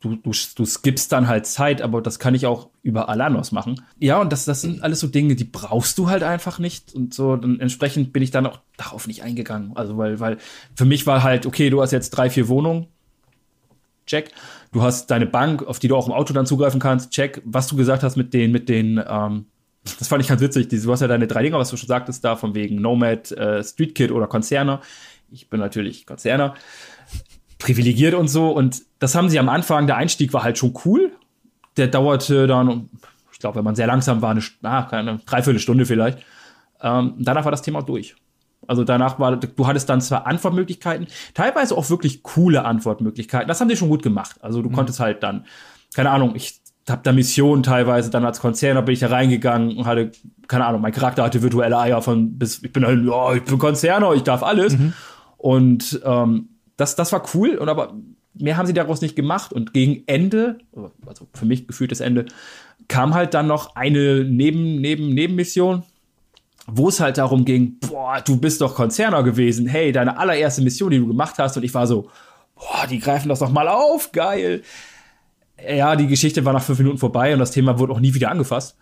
[0.05, 3.81] du, du, du skippst dann halt Zeit, aber das kann ich auch überall anders machen.
[3.99, 6.95] Ja, und das, das sind alles so Dinge, die brauchst du halt einfach nicht.
[6.95, 9.73] Und so, dann entsprechend bin ich dann auch darauf nicht eingegangen.
[9.75, 10.39] Also, weil, weil
[10.75, 12.87] für mich war halt, okay, du hast jetzt drei, vier Wohnungen.
[14.07, 14.33] Check.
[14.75, 17.13] Du hast deine Bank, auf die du auch im Auto dann zugreifen kannst.
[17.13, 17.41] Check.
[17.45, 19.47] Was du gesagt hast mit den, mit den, ähm,
[19.85, 20.69] das fand ich ganz witzig.
[20.69, 23.63] Du hast ja deine drei Dinger, was du schon sagtest, da von wegen Nomad, äh,
[23.63, 24.81] Street Kid oder Konzerner.
[25.31, 26.55] Ich bin natürlich Konzerner.
[27.61, 28.51] Privilegiert und so.
[28.51, 31.13] Und das haben sie am Anfang, der Einstieg war halt schon cool.
[31.77, 32.91] Der dauerte dann,
[33.33, 36.19] ich glaube, wenn man sehr langsam war, eine, ah, keine Dreiviertelstunde vielleicht.
[36.81, 38.17] Ähm, danach war das Thema durch.
[38.68, 43.48] Also danach war, du hattest dann zwar Antwortmöglichkeiten, teilweise auch wirklich coole Antwortmöglichkeiten.
[43.48, 44.37] Das haben die schon gut gemacht.
[44.40, 44.74] Also du mhm.
[44.74, 45.46] konntest halt dann,
[45.94, 49.79] keine Ahnung, ich hab da Missionen teilweise dann als Konzern, da bin ich da reingegangen
[49.79, 50.12] und hatte,
[50.48, 53.59] keine Ahnung, mein Charakter hatte virtuelle Eier von bis, ich bin halt, ja, ich bin
[53.59, 54.77] Konzerner, ich darf alles.
[54.77, 54.92] Mhm.
[55.38, 57.94] Und ähm, das, das war cool, und aber
[58.35, 59.53] mehr haben sie daraus nicht gemacht.
[59.53, 60.59] Und gegen Ende,
[61.07, 62.27] also für mich gefühltes Ende,
[62.88, 65.85] kam halt dann noch eine Neben, Neben, Nebenmission,
[66.66, 70.90] wo es halt darum ging, boah, du bist doch Konzerner gewesen, hey, deine allererste Mission,
[70.90, 72.09] die du gemacht hast, und ich war so,
[72.55, 74.62] boah, die greifen das doch mal auf, geil
[75.62, 78.31] ja, die Geschichte war nach fünf Minuten vorbei und das Thema wurde auch nie wieder
[78.31, 78.77] angefasst.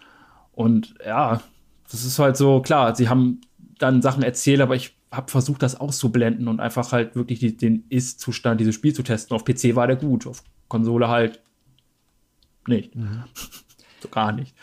[0.53, 1.43] Und ja,
[1.91, 3.41] das ist halt so, klar, sie haben
[3.79, 7.85] dann Sachen erzählt, aber ich habe versucht, das auszublenden und einfach halt wirklich die, den
[7.91, 9.35] Ist-Zustand dieses Spiels zu testen.
[9.35, 11.41] Auf PC war der gut, auf Konsole halt
[12.67, 12.95] nicht.
[12.95, 13.25] Mhm.
[14.01, 14.55] so gar nicht.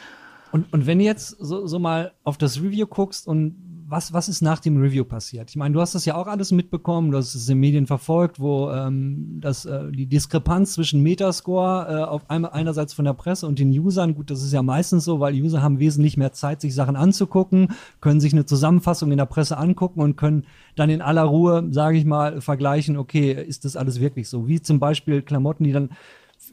[0.51, 3.55] Und, und wenn du jetzt so, so mal auf das Review guckst und
[3.89, 5.49] was, was ist nach dem Review passiert?
[5.49, 8.39] Ich meine, du hast das ja auch alles mitbekommen, du hast es in Medien verfolgt,
[8.39, 13.47] wo ähm, das, äh, die Diskrepanz zwischen Metascore äh, auf einmal einerseits von der Presse
[13.47, 16.61] und den Usern, gut, das ist ja meistens so, weil User haben wesentlich mehr Zeit,
[16.61, 21.01] sich Sachen anzugucken, können sich eine Zusammenfassung in der Presse angucken und können dann in
[21.01, 24.47] aller Ruhe, sage ich mal, vergleichen, okay, ist das alles wirklich so?
[24.47, 25.89] Wie zum Beispiel Klamotten, die dann,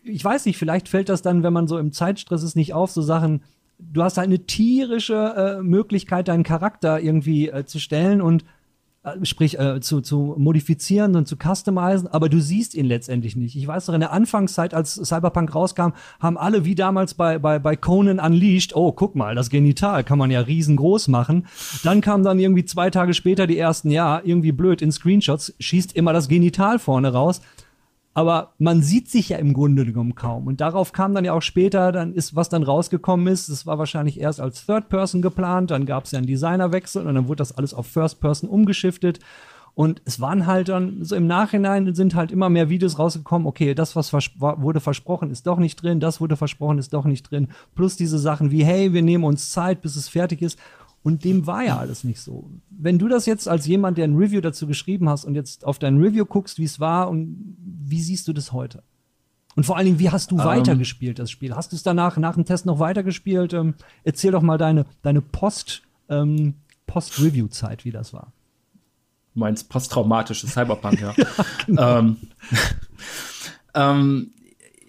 [0.05, 2.91] ich weiß nicht, vielleicht fällt das dann, wenn man so im Zeitstress ist, nicht auf,
[2.91, 3.43] so Sachen,
[3.79, 8.45] du hast halt eine tierische äh, Möglichkeit, deinen Charakter irgendwie äh, zu stellen und
[9.03, 13.57] äh, sprich äh, zu, zu modifizieren und zu customizen, aber du siehst ihn letztendlich nicht.
[13.57, 17.59] Ich weiß noch, in der Anfangszeit, als Cyberpunk rauskam, haben alle wie damals bei, bei,
[17.59, 21.47] bei Conan Unleashed, oh, guck mal, das Genital kann man ja riesengroß machen.
[21.85, 25.95] Dann kam dann irgendwie zwei Tage später die ersten, ja, irgendwie blöd in Screenshots, schießt
[25.95, 27.41] immer das Genital vorne raus
[28.17, 30.47] aber man sieht sich ja im Grunde genommen kaum.
[30.47, 33.79] Und darauf kam dann ja auch später, dann ist, was dann rausgekommen ist, das war
[33.79, 37.37] wahrscheinlich erst als Third Person geplant, dann gab es ja einen Designerwechsel und dann wurde
[37.37, 39.19] das alles auf First Person umgeschiftet.
[39.75, 43.75] Und es waren halt dann, so im Nachhinein sind halt immer mehr Videos rausgekommen, okay,
[43.75, 47.31] das, was vers wurde versprochen, ist doch nicht drin, das wurde versprochen, ist doch nicht
[47.31, 47.49] drin.
[47.75, 50.59] Plus diese Sachen wie, hey, wir nehmen uns Zeit, bis es fertig ist.
[51.07, 52.51] Und dem war ja alles nicht so.
[52.69, 55.79] Wenn du das jetzt als jemand, der ein Review dazu geschrieben hast und jetzt auf
[55.79, 58.83] dein Review guckst, wie es war und wie siehst du das heute?
[59.55, 60.45] Und vor allen Dingen, wie hast du ähm.
[60.45, 61.55] weitergespielt, das Spiel?
[61.55, 63.53] Hast du es danach, nach dem Test noch weitergespielt?
[63.53, 66.55] Ähm, erzähl doch mal deine, deine Post, ähm,
[66.89, 68.33] Post-Review-Zeit, wie das war.
[69.35, 71.13] Du meinst posttraumatisches Cyberpunk, ja.
[71.17, 71.27] ja
[71.67, 71.99] genau.
[72.01, 72.17] ähm,
[73.75, 74.33] ähm,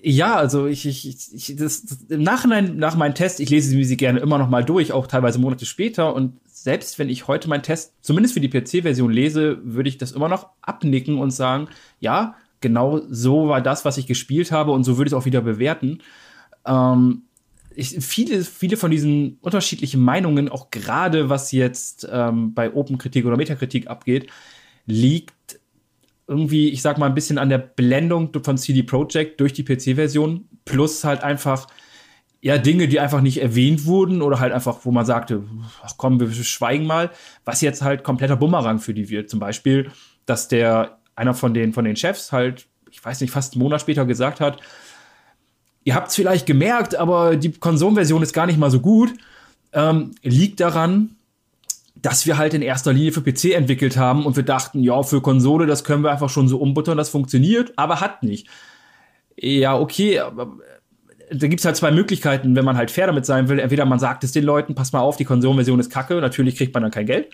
[0.01, 3.97] ja, also ich, ich, ich das, das, im Nachhinein, nach meinem Test, ich lese sie
[3.97, 6.13] gerne immer noch mal durch, auch teilweise Monate später.
[6.13, 10.12] Und selbst wenn ich heute meinen Test, zumindest für die PC-Version lese, würde ich das
[10.12, 11.67] immer noch abnicken und sagen,
[11.99, 15.25] ja, genau so war das, was ich gespielt habe und so würde ich es auch
[15.25, 15.99] wieder bewerten.
[16.65, 17.23] Ähm,
[17.75, 23.38] ich, viele, viele von diesen unterschiedlichen Meinungen, auch gerade was jetzt ähm, bei Open-Kritik oder
[23.38, 24.27] Metakritik abgeht,
[24.88, 25.37] liegt
[26.27, 30.47] irgendwie, ich sag mal, ein bisschen an der Blendung von CD Projekt durch die PC-Version,
[30.65, 31.67] plus halt einfach
[32.41, 35.43] ja, Dinge, die einfach nicht erwähnt wurden oder halt einfach, wo man sagte,
[35.83, 37.09] ach komm, wir schweigen mal,
[37.45, 39.29] was jetzt halt kompletter Bumerang für die wird.
[39.29, 39.91] Zum Beispiel,
[40.25, 43.81] dass der, einer von den, von den Chefs halt, ich weiß nicht, fast einen Monat
[43.81, 44.61] später gesagt hat,
[45.83, 49.13] ihr habt es vielleicht gemerkt, aber die Konsolenversion ist gar nicht mal so gut,
[49.73, 51.16] ähm, liegt daran,
[52.01, 55.21] dass wir halt in erster Linie für PC entwickelt haben und wir dachten, ja, für
[55.21, 58.47] Konsole, das können wir einfach schon so umbuttern, das funktioniert, aber hat nicht.
[59.36, 60.57] Ja, okay, aber
[61.31, 63.60] da gibt's halt zwei Möglichkeiten, wenn man halt fair damit sein will.
[63.60, 66.73] Entweder man sagt es den Leuten, pass mal auf, die Konsolenversion ist kacke, natürlich kriegt
[66.73, 67.29] man dann kein Geld.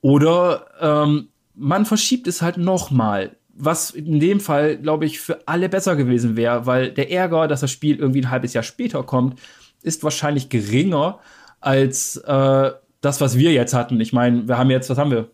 [0.00, 3.36] Oder ähm, man verschiebt es halt nochmal.
[3.54, 7.62] Was in dem Fall, glaube ich, für alle besser gewesen wäre, weil der Ärger, dass
[7.62, 9.40] das Spiel irgendwie ein halbes Jahr später kommt,
[9.82, 11.20] ist wahrscheinlich geringer
[11.60, 12.70] als äh,
[13.06, 14.00] das, was wir jetzt hatten.
[14.00, 15.30] Ich meine, wir haben jetzt, was haben wir?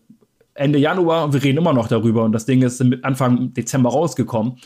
[0.55, 4.59] Ende Januar und wir reden immer noch darüber und das Ding ist Anfang Dezember rausgekommen.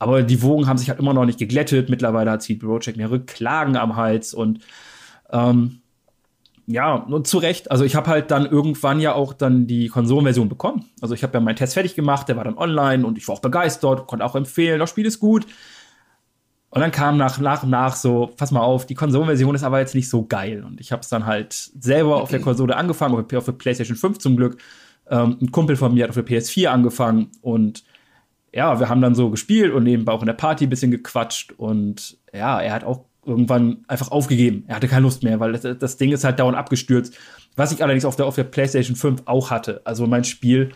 [0.00, 1.88] Aber die Wogen haben sich halt immer noch nicht geglättet.
[1.88, 4.58] Mittlerweile hat CD Projekt mehrere Klagen am Hals und
[5.30, 5.82] ähm,
[6.66, 7.70] ja, nur zu Recht.
[7.70, 10.86] Also ich habe halt dann irgendwann ja auch dann die Konsolenversion bekommen.
[11.00, 13.36] Also ich habe ja meinen Test fertig gemacht, der war dann online und ich war
[13.36, 15.46] auch begeistert, konnte auch empfehlen, das Spiel ist gut.
[16.70, 19.80] Und dann kam nach, nach und nach so, pass mal auf, die Konsolenversion ist aber
[19.80, 20.62] jetzt nicht so geil.
[20.64, 24.18] Und ich habe es dann halt selber auf der Konsole angefangen, auf der PlayStation 5
[24.18, 24.58] zum Glück.
[25.08, 27.82] Ähm, ein Kumpel von mir hat auf der PS4 angefangen und
[28.52, 31.52] ja, wir haben dann so gespielt und nebenbei auch in der Party ein bisschen gequatscht
[31.52, 34.64] und ja, er hat auch irgendwann einfach aufgegeben.
[34.66, 37.16] Er hatte keine Lust mehr, weil das, das Ding ist halt dauernd abgestürzt.
[37.56, 39.82] Was ich allerdings auf der, auf der PlayStation 5 auch hatte.
[39.84, 40.70] Also mein Spiel,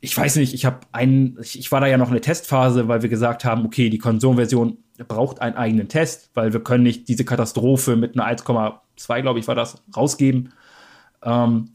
[0.00, 2.88] ich weiß nicht, ich habe einen, ich, ich war da ja noch in der Testphase,
[2.88, 7.08] weil wir gesagt haben, okay, die Konsolenversion braucht einen eigenen Test, weil wir können nicht
[7.08, 10.52] diese Katastrophe mit einer 1,2, glaube ich, war das, rausgeben.
[11.22, 11.70] Ähm,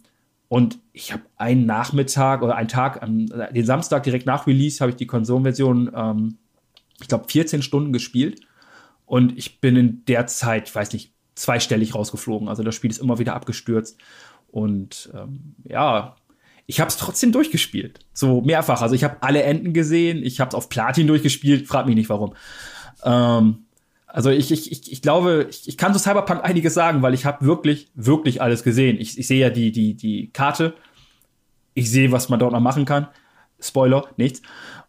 [0.47, 4.97] und ich habe einen Nachmittag oder einen Tag, den Samstag direkt nach Release, habe ich
[4.97, 6.37] die Konsolenversion, ähm,
[6.99, 8.41] ich glaube, 14 Stunden gespielt.
[9.05, 12.47] Und ich bin in der Zeit, weiß nicht, zweistellig rausgeflogen.
[12.47, 13.97] Also das Spiel ist immer wieder abgestürzt.
[14.51, 16.15] Und ähm, ja,
[16.67, 17.99] ich habe es trotzdem durchgespielt.
[18.13, 18.81] So mehrfach.
[18.81, 20.23] Also ich habe alle Enden gesehen.
[20.23, 21.67] Ich habe es auf Platin durchgespielt.
[21.67, 22.33] Frag mich nicht warum.
[23.03, 23.65] Ähm,
[24.07, 27.25] also ich, ich, ich, ich glaube, ich, ich kann zu Cyberpunk einiges sagen, weil ich
[27.25, 28.97] habe wirklich, wirklich alles gesehen.
[28.99, 30.73] Ich, ich sehe ja die, die, die Karte.
[31.73, 33.07] Ich sehe, was man dort noch machen kann.
[33.59, 34.41] Spoiler, nichts.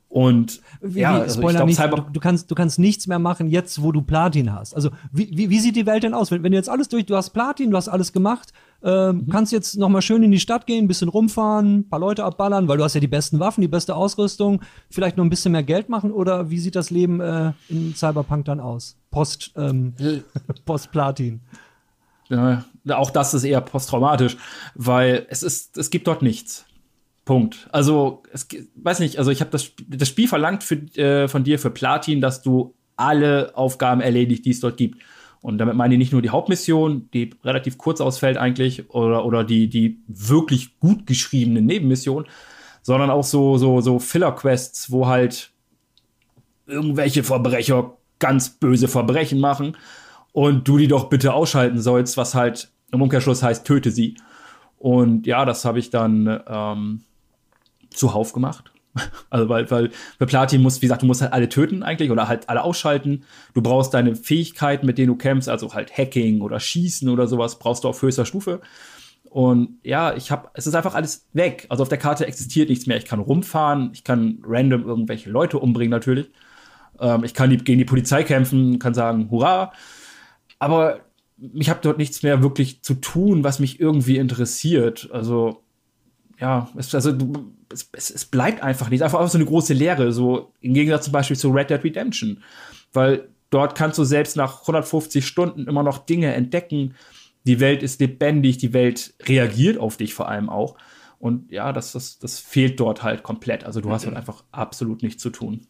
[0.08, 3.48] Und wie, ja, also Spoiler glaub, nicht, du, du, kannst, du kannst nichts mehr machen
[3.48, 4.74] jetzt, wo du Platin hast.
[4.74, 6.30] Also wie, wie, wie sieht die Welt denn aus?
[6.30, 9.28] Wenn, wenn du jetzt alles durch, du hast Platin, du hast alles gemacht, äh, mhm.
[9.28, 12.24] kannst jetzt noch mal schön in die Stadt gehen, ein bisschen rumfahren, ein paar Leute
[12.24, 15.52] abballern, weil du hast ja die besten Waffen, die beste Ausrüstung, vielleicht noch ein bisschen
[15.52, 18.96] mehr Geld machen oder wie sieht das Leben äh, in Cyberpunk dann aus?
[19.10, 19.94] Post, ähm,
[20.64, 21.40] Post Platin.
[22.28, 24.36] Ja, auch das ist eher posttraumatisch,
[24.74, 26.64] weil es ist, es gibt dort nichts.
[27.24, 27.68] Punkt.
[27.70, 31.58] Also, es weiß nicht, also ich habe das, das Spiel verlangt für, äh, von dir
[31.58, 35.00] für Platin, dass du alle Aufgaben erledigt, die es dort gibt.
[35.42, 39.42] Und damit meine ich nicht nur die Hauptmission, die relativ kurz ausfällt eigentlich, oder, oder
[39.42, 42.26] die, die wirklich gut geschriebene Nebenmission,
[42.82, 45.50] sondern auch so, so, so Filler-Quests, wo halt
[46.66, 49.76] irgendwelche Verbrecher ganz böse Verbrechen machen
[50.30, 54.16] und du die doch bitte ausschalten sollst, was halt im Umkehrschluss heißt, töte sie.
[54.78, 57.02] Und ja, das habe ich dann ähm,
[57.90, 58.72] zuhauf gemacht.
[59.30, 62.28] Also weil, weil für Platin muss, wie gesagt, du musst halt alle töten eigentlich oder
[62.28, 63.24] halt alle ausschalten.
[63.54, 67.58] Du brauchst deine Fähigkeiten, mit denen du kämpfst, also halt Hacking oder Schießen oder sowas,
[67.58, 68.60] brauchst du auf höchster Stufe.
[69.24, 71.66] Und ja, ich habe, es ist einfach alles weg.
[71.70, 72.98] Also auf der Karte existiert nichts mehr.
[72.98, 76.30] Ich kann rumfahren, ich kann random irgendwelche Leute umbringen natürlich.
[77.00, 79.72] Ähm, ich kann die, gegen die Polizei kämpfen, kann sagen, hurra.
[80.58, 81.00] Aber
[81.54, 85.08] ich habe dort nichts mehr wirklich zu tun, was mich irgendwie interessiert.
[85.12, 85.61] Also
[86.42, 87.12] ja, es, also
[87.72, 89.04] es, es, es, bleibt einfach nicht.
[89.04, 90.12] Einfach, so eine große Leere.
[90.12, 92.42] So im Gegensatz zum Beispiel zu Red Dead Redemption.
[92.92, 96.96] Weil dort kannst du selbst nach 150 Stunden immer noch Dinge entdecken.
[97.44, 100.76] Die Welt ist lebendig, die Welt reagiert auf dich vor allem auch.
[101.20, 103.62] Und ja, das, das, das fehlt dort halt komplett.
[103.62, 105.68] Also du hast halt einfach absolut nichts zu tun.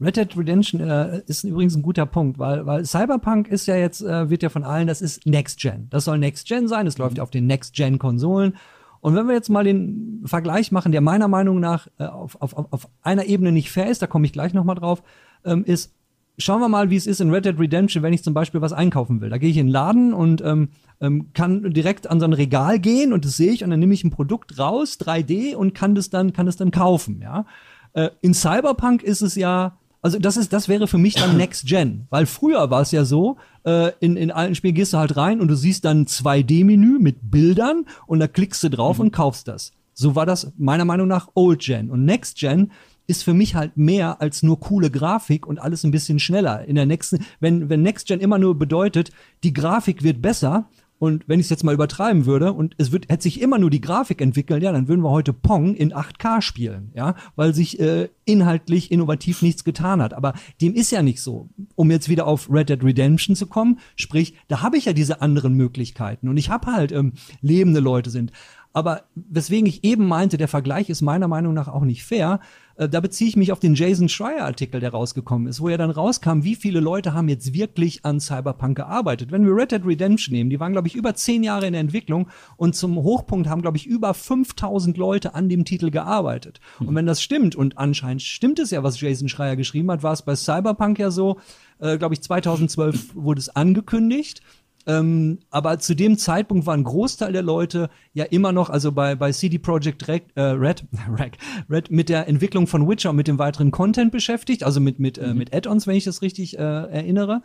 [0.00, 4.00] Red Dead Redemption äh, ist übrigens ein guter Punkt, weil, weil Cyberpunk ist ja jetzt,
[4.00, 5.88] äh, wird ja von allen, das ist Next Gen.
[5.90, 7.04] Das soll Next Gen sein, es mhm.
[7.04, 8.56] läuft ja auf den Next Gen Konsolen.
[9.06, 12.56] Und wenn wir jetzt mal den Vergleich machen, der meiner Meinung nach äh, auf, auf,
[12.72, 15.04] auf einer Ebene nicht fair ist, da komme ich gleich noch mal drauf,
[15.44, 15.94] ähm, ist,
[16.38, 18.72] schauen wir mal, wie es ist in Red Dead Redemption, wenn ich zum Beispiel was
[18.72, 19.30] einkaufen will.
[19.30, 22.80] Da gehe ich in den Laden und ähm, ähm, kann direkt an so ein Regal
[22.80, 25.94] gehen und das sehe ich und dann nehme ich ein Produkt raus, 3D und kann
[25.94, 27.46] das dann, kann das dann kaufen, ja.
[27.92, 31.66] Äh, in Cyberpunk ist es ja Also das ist, das wäre für mich dann Next
[31.66, 35.16] Gen, weil früher war es ja so, äh, in, in alten Spielen gehst du halt
[35.16, 39.06] rein und du siehst dann ein 2D-Menü mit Bildern und da klickst du drauf mhm.
[39.06, 39.72] und kaufst das.
[39.94, 41.90] So war das meiner Meinung nach Old Gen.
[41.90, 42.70] Und Next Gen
[43.08, 46.64] ist für mich halt mehr als nur coole Grafik und alles ein bisschen schneller.
[46.66, 49.10] In der nächsten, wenn, wenn Next Gen immer nur bedeutet,
[49.42, 53.08] die Grafik wird besser, und wenn ich es jetzt mal übertreiben würde und es wird,
[53.10, 56.40] hätte sich immer nur die Grafik entwickeln, ja, dann würden wir heute Pong in 8K
[56.40, 60.14] spielen, ja, weil sich äh, inhaltlich innovativ nichts getan hat.
[60.14, 61.50] Aber dem ist ja nicht so.
[61.74, 65.20] Um jetzt wieder auf Red Dead Redemption zu kommen, sprich, da habe ich ja diese
[65.20, 68.32] anderen Möglichkeiten und ich habe halt ähm, lebende Leute sind.
[68.76, 72.40] Aber weswegen ich eben meinte, der Vergleich ist meiner Meinung nach auch nicht fair.
[72.74, 75.78] Äh, da beziehe ich mich auf den Jason Schreier Artikel, der rausgekommen ist, wo er
[75.78, 79.32] dann rauskam, wie viele Leute haben jetzt wirklich an Cyberpunk gearbeitet.
[79.32, 81.80] Wenn wir Red Dead Redemption nehmen, die waren, glaube ich, über zehn Jahre in der
[81.80, 86.60] Entwicklung und zum Hochpunkt haben, glaube ich, über 5000 Leute an dem Titel gearbeitet.
[86.78, 86.88] Mhm.
[86.88, 90.12] Und wenn das stimmt, und anscheinend stimmt es ja, was Jason Schreier geschrieben hat, war
[90.12, 91.38] es bei Cyberpunk ja so,
[91.78, 94.42] äh, glaube ich, 2012 wurde es angekündigt
[94.86, 99.14] ähm, aber zu dem Zeitpunkt war ein Großteil der Leute ja immer noch, also bei,
[99.14, 100.84] bei CD Projekt Red, äh, Red,
[101.18, 104.98] Red, Red, mit der Entwicklung von Witcher und mit dem weiteren Content beschäftigt, also mit,
[105.00, 105.30] mit, äh, mhm.
[105.30, 107.42] äh, mit Add-ons, wenn ich das richtig äh, erinnere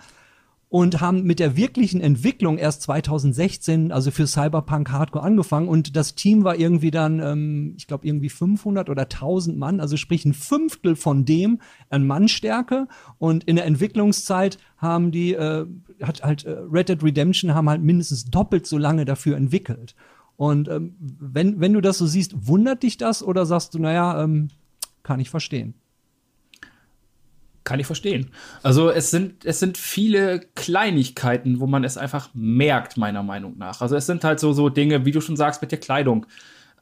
[0.72, 6.16] und haben mit der wirklichen Entwicklung erst 2016, also für Cyberpunk Hardcore angefangen und das
[6.16, 10.34] Team war irgendwie dann, ähm, ich glaube irgendwie 500 oder 1000 Mann, also sprich ein
[10.34, 12.88] Fünftel von dem an Mannstärke
[13.20, 15.66] und in der Entwicklungszeit haben die, äh,
[16.02, 19.94] hat halt äh, Red Dead Redemption haben halt mindestens doppelt so lange dafür entwickelt.
[20.38, 24.24] Und ähm, wenn, wenn du das so siehst, wundert dich das oder sagst du, naja,
[24.24, 24.48] ähm,
[25.04, 25.74] kann ich verstehen?
[27.72, 28.32] Kann ich verstehen.
[28.64, 33.80] Also es sind, es sind viele Kleinigkeiten, wo man es einfach merkt, meiner Meinung nach.
[33.80, 36.26] Also es sind halt so, so Dinge, wie du schon sagst, mit der Kleidung.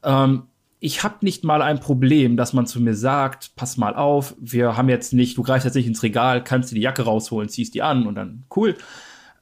[0.02, 0.48] Ähm,
[0.80, 4.76] ich habe nicht mal ein Problem, dass man zu mir sagt, pass mal auf, wir
[4.76, 7.72] haben jetzt nicht, du greifst jetzt nicht ins Regal, kannst dir die Jacke rausholen, ziehst
[7.74, 8.74] die an und dann cool.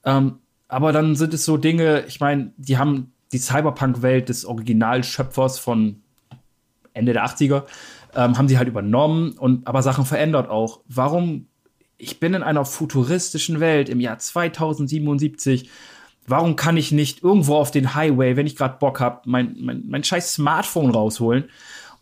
[0.04, 5.58] Ähm, aber dann sind es so Dinge, ich meine, die haben die Cyberpunk-Welt des Originalschöpfers
[5.58, 6.02] von
[6.92, 7.62] Ende der 80er
[8.14, 10.80] ähm, haben sie halt übernommen und aber Sachen verändert auch.
[10.88, 11.46] Warum?
[11.96, 15.68] Ich bin in einer futuristischen Welt im Jahr 2077.
[16.26, 19.84] Warum kann ich nicht irgendwo auf den Highway, wenn ich gerade Bock habe, mein, mein,
[19.88, 21.44] mein scheiß Smartphone rausholen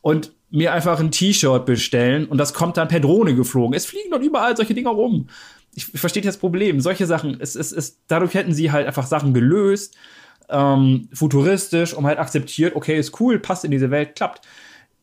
[0.03, 3.75] und mir einfach ein T-Shirt bestellen und das kommt dann per Drohne geflogen.
[3.75, 5.29] Es fliegen dort überall solche Dinger rum.
[5.75, 6.81] Ich, ich verstehe das Problem.
[6.81, 9.97] Solche Sachen, es, es, es, dadurch hätten sie halt einfach Sachen gelöst,
[10.49, 14.47] ähm, futuristisch und halt akzeptiert, okay, ist cool, passt in diese Welt, klappt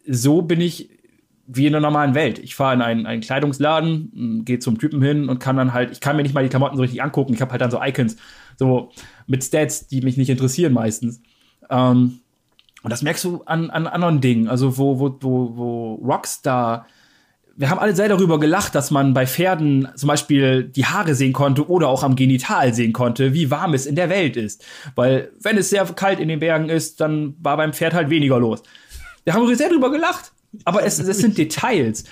[0.05, 0.89] so bin ich
[1.45, 2.39] wie in der normalen Welt.
[2.39, 5.99] Ich fahre in einen, einen Kleidungsladen, gehe zum Typen hin und kann dann halt, ich
[5.99, 7.33] kann mir nicht mal die Klamotten so richtig angucken.
[7.33, 8.15] Ich habe halt dann so Icons,
[8.57, 8.91] so
[9.27, 11.21] mit Stats, die mich nicht interessieren meistens.
[11.69, 12.19] Ähm,
[12.81, 14.47] und das merkst du an, an anderen Dingen.
[14.47, 16.85] Also wo, wo, wo, wo Rockstar,
[17.55, 21.33] wir haben alle sehr darüber gelacht, dass man bei Pferden zum Beispiel die Haare sehen
[21.33, 24.65] konnte oder auch am Genital sehen konnte, wie warm es in der Welt ist.
[24.95, 28.39] Weil wenn es sehr kalt in den Bergen ist, dann war beim Pferd halt weniger
[28.39, 28.63] los.
[29.23, 30.31] Wir haben sehr drüber gelacht.
[30.65, 32.03] Aber es, es sind Details.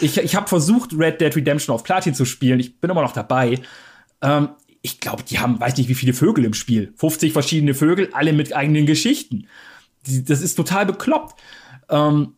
[0.00, 2.60] Ich, ich habe versucht, Red Dead Redemption auf Platin zu spielen.
[2.60, 3.60] Ich bin immer noch dabei.
[4.22, 4.50] Ähm,
[4.82, 6.92] ich glaube, die haben, weiß nicht, wie viele Vögel im Spiel.
[6.96, 9.48] 50 verschiedene Vögel, alle mit eigenen Geschichten.
[10.06, 11.40] Die, das ist total bekloppt.
[11.88, 12.34] Ähm,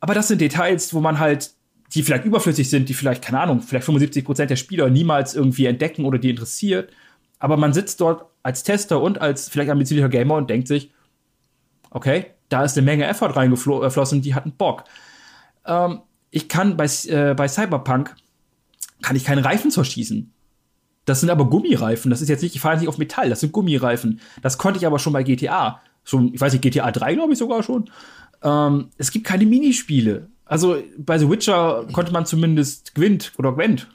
[0.00, 1.52] aber das sind Details, wo man halt,
[1.94, 5.66] die vielleicht überflüssig sind, die vielleicht, keine Ahnung, vielleicht 75 Prozent der Spieler niemals irgendwie
[5.66, 6.92] entdecken oder die interessiert.
[7.38, 10.90] Aber man sitzt dort als Tester und als vielleicht ambitionierter Gamer und denkt sich,
[11.90, 14.84] okay, da ist eine Menge Effort reingeflossen, die hatten Bock.
[15.64, 18.14] Ähm, ich kann bei, äh, bei Cyberpunk
[19.02, 20.32] kann ich keinen Reifen zerschießen.
[21.04, 22.10] Das sind aber Gummireifen.
[22.10, 24.20] Das ist jetzt nicht, ich fahre nicht auf Metall, das sind Gummireifen.
[24.42, 25.80] Das konnte ich aber schon bei GTA.
[26.04, 27.90] Schon, ich weiß nicht, GTA 3 glaube ich sogar schon.
[28.42, 30.28] Ähm, es gibt keine Minispiele.
[30.44, 33.88] Also bei The Witcher konnte man zumindest Gwent oder Gwent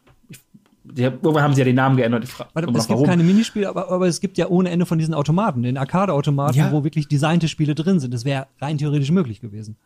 [0.91, 2.23] die, irgendwann haben sie ja den Namen geändert.
[2.23, 3.05] Ich Warte, es gibt warum.
[3.05, 6.71] keine Minispiele, aber, aber, es gibt ja ohne Ende von diesen Automaten, den Arcade-Automaten, ja.
[6.71, 8.13] wo wirklich designte Spiele drin sind.
[8.13, 9.77] Das wäre rein theoretisch möglich gewesen.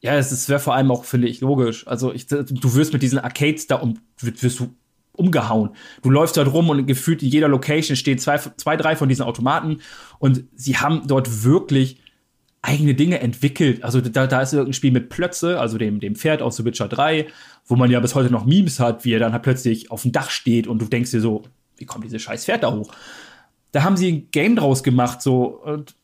[0.00, 1.86] Ja, es wäre vor allem auch, finde ich, logisch.
[1.86, 4.74] Also ich, du wirst mit diesen Arcades da um, wirst du
[5.12, 5.70] umgehauen.
[6.02, 9.22] Du läufst dort rum und gefühlt in jeder Location stehen zwei, zwei, drei von diesen
[9.22, 9.78] Automaten
[10.18, 12.01] und sie haben dort wirklich
[12.62, 13.82] eigene Dinge entwickelt.
[13.82, 16.88] Also da, da ist irgendein Spiel mit Plötze, also dem, dem Pferd aus The Witcher
[16.88, 17.26] 3,
[17.66, 20.12] wo man ja bis heute noch Memes hat, wie er dann halt plötzlich auf dem
[20.12, 21.42] Dach steht und du denkst dir so,
[21.76, 22.92] wie kommt dieses scheiß Pferd da hoch?
[23.72, 25.96] Da haben sie ein Game draus gemacht, so und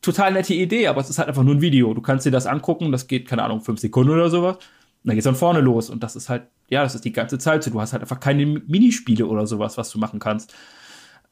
[0.00, 1.92] total nette Idee, aber es ist halt einfach nur ein Video.
[1.92, 4.56] Du kannst dir das angucken, das geht, keine Ahnung, fünf Sekunden oder sowas.
[4.56, 5.90] Und dann geht's von vorne los.
[5.90, 7.70] Und das ist halt, ja, das ist die ganze Zeit so.
[7.70, 10.54] Du hast halt einfach keine Minispiele oder sowas, was du machen kannst.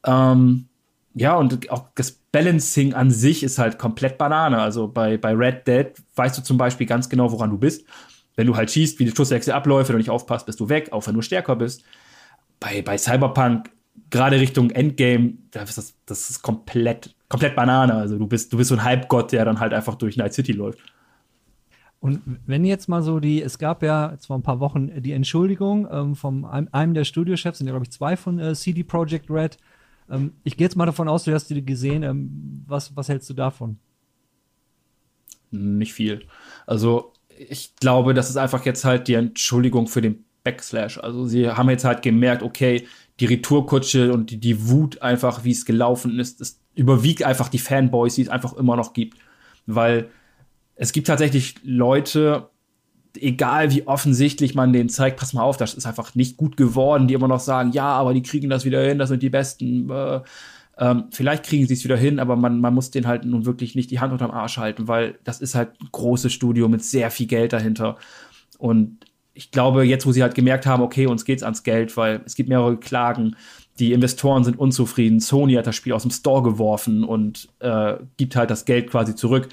[0.05, 0.68] Ähm,
[1.13, 4.61] ja, und auch das Balancing an sich ist halt komplett Banane.
[4.61, 7.85] Also bei, bei Red Dead weißt du zum Beispiel ganz genau, woran du bist.
[8.35, 10.93] wenn du halt schießt, wie die Schusswechsel abläuft, wenn du nicht aufpasst, bist du weg,
[10.93, 11.83] auch wenn du stärker bist.
[12.59, 13.69] Bei, bei Cyberpunk,
[14.09, 17.95] gerade Richtung Endgame, das ist, das ist komplett, komplett Banane.
[17.95, 20.53] Also du bist, du bist so ein Halbgott, der dann halt einfach durch Night City
[20.53, 20.79] läuft.
[21.99, 25.87] Und wenn jetzt mal so die, es gab ja vor ein paar Wochen die Entschuldigung
[25.91, 29.29] ähm, von einem, einem der Studiochefs, sind ja glaube ich zwei von äh, CD Projekt
[29.29, 29.57] Red.
[30.09, 32.03] Ähm, ich gehe jetzt mal davon aus, du hast die gesehen.
[32.03, 33.77] Ähm, was, was hältst du davon?
[35.51, 36.25] Nicht viel.
[36.67, 40.97] Also ich glaube, das ist einfach jetzt halt die Entschuldigung für den Backslash.
[40.97, 42.87] Also sie haben jetzt halt gemerkt, okay,
[43.19, 47.59] die Retourkutsche und die, die Wut einfach, wie es gelaufen ist, das überwiegt einfach die
[47.59, 49.17] Fanboys, die es einfach immer noch gibt.
[49.65, 50.09] Weil
[50.75, 52.49] es gibt tatsächlich Leute,
[53.17, 57.07] egal wie offensichtlich man denen zeigt, pass mal auf, das ist einfach nicht gut geworden,
[57.07, 59.89] die immer noch sagen, ja, aber die kriegen das wieder hin, das sind die Besten.
[59.89, 60.21] Äh,
[60.77, 63.75] ähm, vielleicht kriegen sie es wieder hin, aber man, man muss den halt nun wirklich
[63.75, 67.11] nicht die Hand unterm Arsch halten, weil das ist halt ein großes Studio mit sehr
[67.11, 67.97] viel Geld dahinter.
[68.57, 68.99] Und
[69.33, 72.35] ich glaube, jetzt, wo sie halt gemerkt haben, okay, uns geht's ans Geld, weil es
[72.35, 73.35] gibt mehrere Klagen,
[73.79, 78.35] die Investoren sind unzufrieden, Sony hat das Spiel aus dem Store geworfen und äh, gibt
[78.35, 79.49] halt das Geld quasi zurück.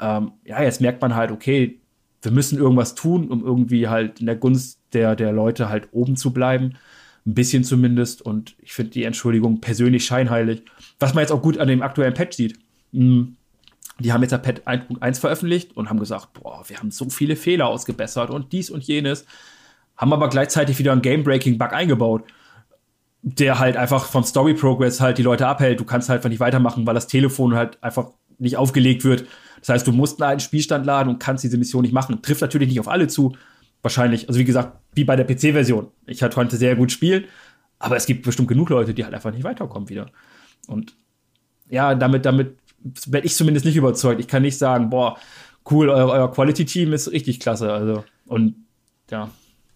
[0.00, 1.80] Ähm, ja, jetzt merkt man halt, okay,
[2.22, 6.16] wir müssen irgendwas tun, um irgendwie halt in der Gunst der, der Leute halt oben
[6.16, 6.74] zu bleiben.
[7.26, 8.22] Ein bisschen zumindest.
[8.22, 10.62] Und ich finde die Entschuldigung persönlich scheinheilig.
[10.98, 12.58] Was man jetzt auch gut an dem aktuellen Patch sieht.
[12.92, 13.36] Hm,
[14.00, 17.36] die haben jetzt ja Patch 1.1 veröffentlicht und haben gesagt, boah, wir haben so viele
[17.36, 19.26] Fehler ausgebessert und dies und jenes.
[19.96, 22.24] Haben aber gleichzeitig wieder einen Game-Breaking-Bug eingebaut,
[23.22, 25.80] der halt einfach vom Story-Progress halt die Leute abhält.
[25.80, 29.24] Du kannst halt einfach nicht weitermachen, weil das Telefon halt einfach nicht aufgelegt wird.
[29.60, 32.22] Das heißt, du musst einen Spielstand laden und kannst diese Mission nicht machen.
[32.22, 33.36] Trifft natürlich nicht auf alle zu.
[33.82, 35.88] Wahrscheinlich, also wie gesagt, wie bei der PC-Version.
[36.06, 37.24] Ich konnte sehr gut spielen,
[37.78, 40.10] aber es gibt bestimmt genug Leute, die halt einfach nicht weiterkommen wieder.
[40.66, 40.96] Und
[41.68, 42.56] ja, damit, damit
[43.06, 44.20] werde ich zumindest nicht überzeugt.
[44.20, 45.18] Ich kann nicht sagen, boah,
[45.70, 47.72] cool, euer, euer Quality-Team ist richtig klasse.
[47.72, 48.56] Also, und
[49.10, 49.30] ja.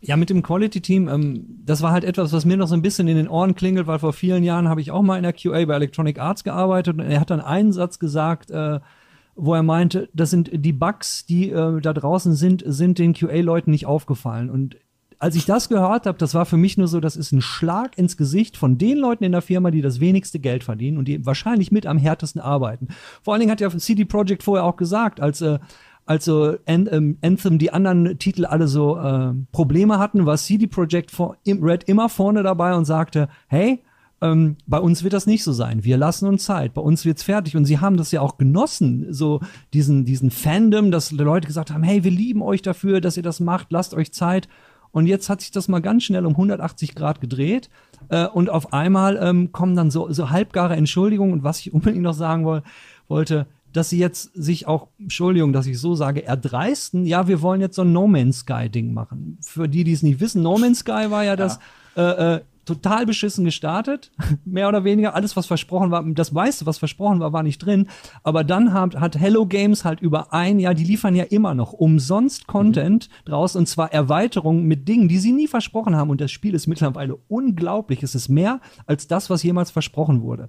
[0.05, 3.07] Ja, mit dem Quality-Team, ähm, das war halt etwas, was mir noch so ein bisschen
[3.07, 5.65] in den Ohren klingelt, weil vor vielen Jahren habe ich auch mal in der QA
[5.65, 8.81] bei Electronic Arts gearbeitet und er hat dann einen Satz gesagt, äh,
[9.37, 13.71] wo er meinte, das sind die Bugs, die äh, da draußen sind, sind den QA-Leuten
[13.71, 14.51] nicht aufgefallen.
[14.51, 14.77] Und
[15.23, 17.97] als ich das gehört habe, das war für mich nur so, das ist ein Schlag
[17.97, 21.25] ins Gesicht von den Leuten in der Firma, die das wenigste Geld verdienen und die
[21.25, 22.89] wahrscheinlich mit am härtesten arbeiten.
[23.23, 25.61] Vor allen Dingen hat ja CD Projekt vorher auch gesagt, als äh,
[26.07, 31.13] also ähm, Anthem die anderen Titel alle so äh, Probleme hatten, war CD Projekt
[31.47, 33.83] Red immer vorne dabei und sagte, hey,
[34.23, 35.85] ähm, bei uns wird das nicht so sein.
[35.85, 36.75] Wir lassen uns Zeit.
[36.75, 37.57] Bei uns wird's fertig.
[37.57, 39.41] Und sie haben das ja auch genossen, so
[39.75, 43.41] diesen, diesen Fandom, dass Leute gesagt haben, hey, wir lieben euch dafür, dass ihr das
[43.41, 44.49] macht, lasst euch Zeit.
[44.93, 47.69] Und jetzt hat sich das mal ganz schnell um 180 Grad gedreht.
[48.11, 51.33] Äh, und auf einmal ähm, kommen dann so, so halbgare Entschuldigungen.
[51.33, 52.63] Und was ich unbedingt noch sagen woll,
[53.09, 57.61] wollte, dass sie jetzt sich auch, Entschuldigung, dass ich so sage, erdreisten, ja, wir wollen
[57.61, 59.39] jetzt so ein No Man's Sky Ding machen.
[59.41, 61.59] Für die, die es nicht wissen, No Man's Sky war ja das,
[61.95, 64.13] Äh, äh, total beschissen gestartet,
[64.45, 65.15] mehr oder weniger.
[65.15, 67.89] Alles, was versprochen war, das meiste, was versprochen war, war nicht drin.
[68.23, 71.73] Aber dann hat, hat Hello Games halt über ein Jahr, die liefern ja immer noch
[71.73, 73.31] umsonst Content mhm.
[73.31, 76.11] draus und zwar Erweiterungen mit Dingen, die sie nie versprochen haben.
[76.11, 78.03] Und das Spiel ist mittlerweile unglaublich.
[78.03, 80.49] Es ist mehr als das, was jemals versprochen wurde.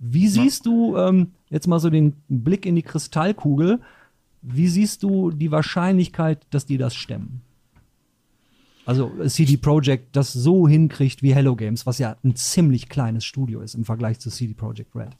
[0.00, 3.80] Wie siehst du ähm, jetzt mal so den Blick in die Kristallkugel?
[4.40, 7.42] Wie siehst du die Wahrscheinlichkeit, dass die das stemmen?
[8.86, 13.60] Also CD Projekt das so hinkriegt wie Hello Games, was ja ein ziemlich kleines Studio
[13.60, 15.16] ist im Vergleich zu CD Projekt Red.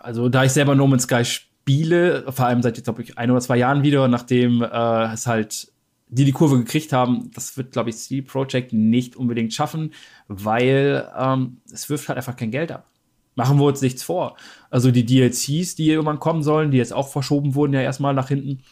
[0.00, 3.40] Also da ich selber No Man's Sky spiele, vor allem seit, glaube ich, ein oder
[3.40, 5.70] zwei Jahren wieder, nachdem äh, es halt
[6.08, 9.92] die die Kurve gekriegt haben, das wird, glaube ich, CD Projekt nicht unbedingt schaffen,
[10.28, 12.88] weil ähm, es wirft halt einfach kein Geld ab.
[13.36, 14.36] Machen wir uns nichts vor.
[14.70, 18.28] Also die DLCs, die irgendwann kommen sollen, die jetzt auch verschoben wurden ja erstmal nach
[18.28, 18.62] hinten,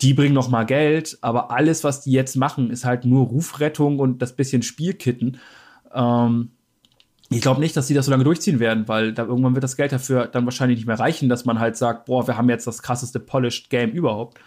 [0.00, 3.98] die bringen noch mal Geld, aber alles, was die jetzt machen, ist halt nur Rufrettung
[3.98, 5.38] und das bisschen Spielkitten.
[5.92, 6.50] Ähm,
[7.30, 9.76] ich glaube nicht, dass sie das so lange durchziehen werden, weil da irgendwann wird das
[9.76, 12.66] Geld dafür dann wahrscheinlich nicht mehr reichen, dass man halt sagt, boah, wir haben jetzt
[12.66, 14.38] das krasseste Polished Game überhaupt.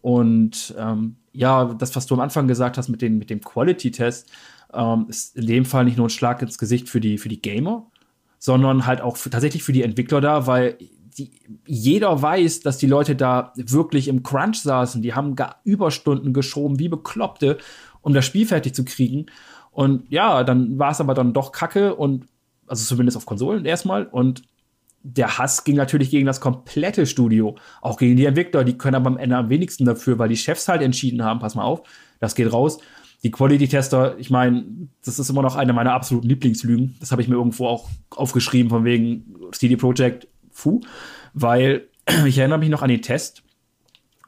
[0.00, 4.30] Und ähm, ja, das, was du am Anfang gesagt hast mit, den, mit dem Quality-Test,
[4.72, 7.42] ähm, ist in dem Fall nicht nur ein Schlag ins Gesicht für die, für die
[7.42, 7.86] Gamer,
[8.38, 10.78] sondern halt auch für, tatsächlich für die Entwickler da, weil
[11.18, 11.30] die,
[11.66, 15.02] jeder weiß, dass die Leute da wirklich im Crunch saßen.
[15.02, 17.58] Die haben gar Überstunden geschoben, wie Bekloppte,
[18.02, 19.26] um das Spiel fertig zu kriegen.
[19.70, 22.26] Und ja, dann war es aber dann doch kacke und,
[22.66, 24.06] also zumindest auf Konsolen erstmal.
[24.06, 24.42] Und
[25.02, 28.64] der Hass ging natürlich gegen das komplette Studio, auch gegen die Entwickler.
[28.64, 31.54] Die können aber am Ende am wenigsten dafür, weil die Chefs halt entschieden haben, pass
[31.54, 31.82] mal auf,
[32.18, 32.78] das geht raus.
[33.22, 34.64] Die Quality-Tester, ich meine,
[35.04, 36.96] das ist immer noch eine meiner absoluten Lieblingslügen.
[37.00, 40.80] Das habe ich mir irgendwo auch aufgeschrieben, von wegen CD Projekt Fu,
[41.34, 41.88] weil
[42.26, 43.42] ich erinnere mich noch an den Test.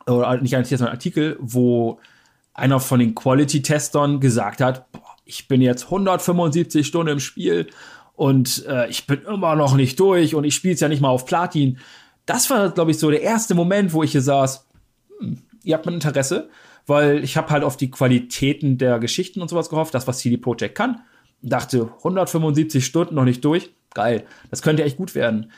[0.06, 2.00] oder nicht ein Test, sondern ein Artikel, wo
[2.54, 7.68] einer von den Quality-Testern gesagt hat, boah, ich bin jetzt 175 Stunden im Spiel
[8.14, 11.10] und äh, ich bin immer noch nicht durch und ich spiele es ja nicht mal
[11.10, 11.78] auf Platin.
[12.26, 14.66] Das war, glaube ich, so der erste Moment, wo ich hier saß,
[15.20, 16.50] hm, ihr habt mein Interesse,
[16.88, 20.38] weil ich habe halt auf die Qualitäten der Geschichten und sowas gehofft, das, was CD
[20.38, 21.02] Projekt kann.
[21.42, 25.52] Dachte, 175 Stunden noch nicht durch, geil, das könnte echt gut werden.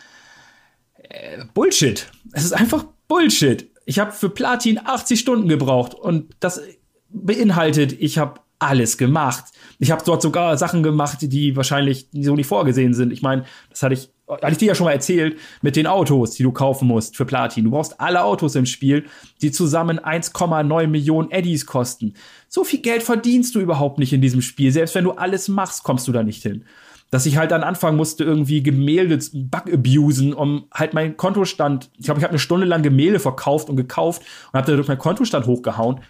[0.95, 2.11] Äh, Bullshit.
[2.33, 3.71] Es ist einfach Bullshit.
[3.87, 6.61] Ich habe für Platin 80 Stunden gebraucht und das
[7.09, 9.45] beinhaltet, ich habe alles gemacht.
[9.79, 13.13] Ich habe dort sogar Sachen gemacht, die wahrscheinlich so nicht vorgesehen sind.
[13.13, 16.33] Ich meine, das hatte ich, hatte ich dir ja schon mal erzählt, mit den Autos,
[16.33, 17.65] die du kaufen musst für Platin.
[17.65, 19.07] Du brauchst alle Autos im Spiel,
[19.41, 22.15] die zusammen 1,9 Millionen Eddies kosten.
[22.49, 24.71] So viel Geld verdienst du überhaupt nicht in diesem Spiel.
[24.71, 26.65] Selbst wenn du alles machst, kommst du da nicht hin.
[27.11, 31.91] Dass ich halt dann anfangen musste, irgendwie Gemälde Bug abusen, um halt meinen Kontostand.
[31.99, 34.99] Ich glaube, ich habe eine Stunde lang Gemälde verkauft und gekauft und habe dadurch meinen
[34.99, 36.01] Kontostand hochgehauen.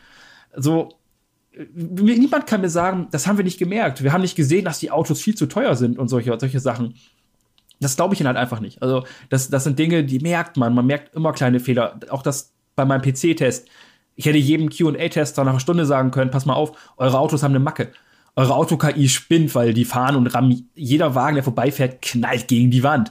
[0.57, 0.91] So,
[1.53, 4.03] niemand kann mir sagen, das haben wir nicht gemerkt.
[4.03, 6.95] Wir haben nicht gesehen, dass die Autos viel zu teuer sind und solche, solche Sachen.
[7.81, 8.83] Das glaube ich ihnen halt einfach nicht.
[8.83, 10.75] Also, das, das sind Dinge, die merkt man.
[10.75, 11.99] Man merkt immer kleine Fehler.
[12.11, 13.69] Auch das bei meinem PC-Test.
[14.17, 17.53] Ich hätte jedem QA-Tester nach einer Stunde sagen können: Pass mal auf, eure Autos haben
[17.53, 17.91] eine Macke.
[18.37, 20.71] Eure Auto-KI spinnt, weil die fahren und rammen.
[20.75, 23.11] Jeder Wagen, der vorbeifährt, knallt gegen die Wand.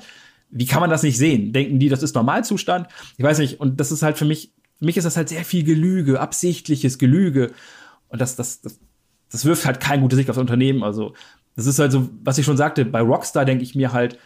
[0.50, 1.52] Wie kann man das nicht sehen?
[1.52, 2.88] Denken die, das ist Normalzustand?
[3.18, 3.60] Ich weiß nicht.
[3.60, 6.98] Und das ist halt für mich, für mich ist das halt sehr viel Gelüge, absichtliches
[6.98, 7.52] Gelüge.
[8.10, 8.80] Und das, das, das,
[9.32, 10.84] das wirft halt kein gutes Licht aufs Unternehmen.
[10.84, 11.14] Also,
[11.56, 14.18] das ist halt so, was ich schon sagte, bei Rockstar denke ich mir halt,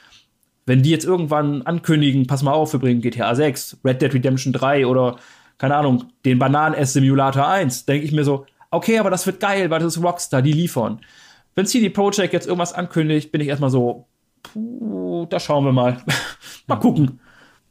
[0.66, 4.54] wenn die jetzt irgendwann ankündigen, pass mal auf, wir bringen GTA 6, Red Dead Redemption
[4.54, 5.18] 3 oder,
[5.58, 9.80] keine Ahnung, den Bananen-S-Simulator 1, denke ich mir so, okay, aber das wird geil, weil
[9.80, 11.02] das ist Rockstar, die liefern.
[11.56, 14.08] Wenn CD Projekt jetzt irgendwas ankündigt, bin ich erstmal so,
[14.42, 15.98] puh, da schauen wir mal.
[16.68, 17.20] mal gucken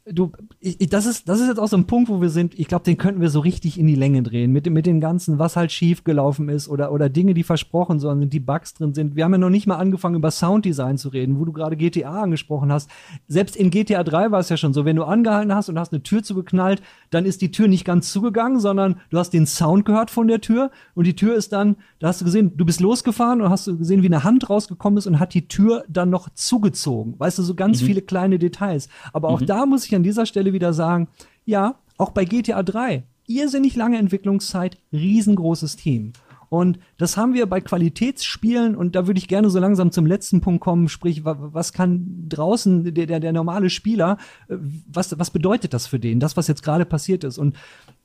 [0.05, 2.59] du, ich, das ist, das ist jetzt auch so ein Punkt, wo wir sind.
[2.59, 4.51] Ich glaube, den könnten wir so richtig in die Länge drehen.
[4.51, 8.33] Mit, mit dem Ganzen, was halt schief gelaufen ist oder, oder Dinge, die versprochen sind,
[8.33, 9.15] die Bugs drin sind.
[9.15, 12.23] Wir haben ja noch nicht mal angefangen, über Sounddesign zu reden, wo du gerade GTA
[12.23, 12.89] angesprochen hast.
[13.27, 15.93] Selbst in GTA 3 war es ja schon so, wenn du angehalten hast und hast
[15.93, 19.85] eine Tür zugeknallt, dann ist die Tür nicht ganz zugegangen, sondern du hast den Sound
[19.85, 22.81] gehört von der Tür und die Tür ist dann, da hast du gesehen, du bist
[22.81, 26.09] losgefahren und hast du gesehen, wie eine Hand rausgekommen ist und hat die Tür dann
[26.09, 27.15] noch zugezogen.
[27.17, 27.85] Weißt du, so ganz mhm.
[27.85, 28.89] viele kleine Details.
[29.13, 29.45] Aber auch mhm.
[29.45, 31.07] da muss ich ich an dieser Stelle wieder sagen,
[31.45, 36.13] ja, auch bei GTA 3, irrsinnig lange Entwicklungszeit, riesengroßes Team.
[36.53, 40.39] Und das haben wir bei Qualitätsspielen und da würde ich gerne so langsam zum letzten
[40.39, 45.73] Punkt kommen, sprich, was kann draußen der, der, der normale Spieler, äh, was, was bedeutet
[45.73, 47.39] das für den, das, was jetzt gerade passiert ist?
[47.39, 47.55] Und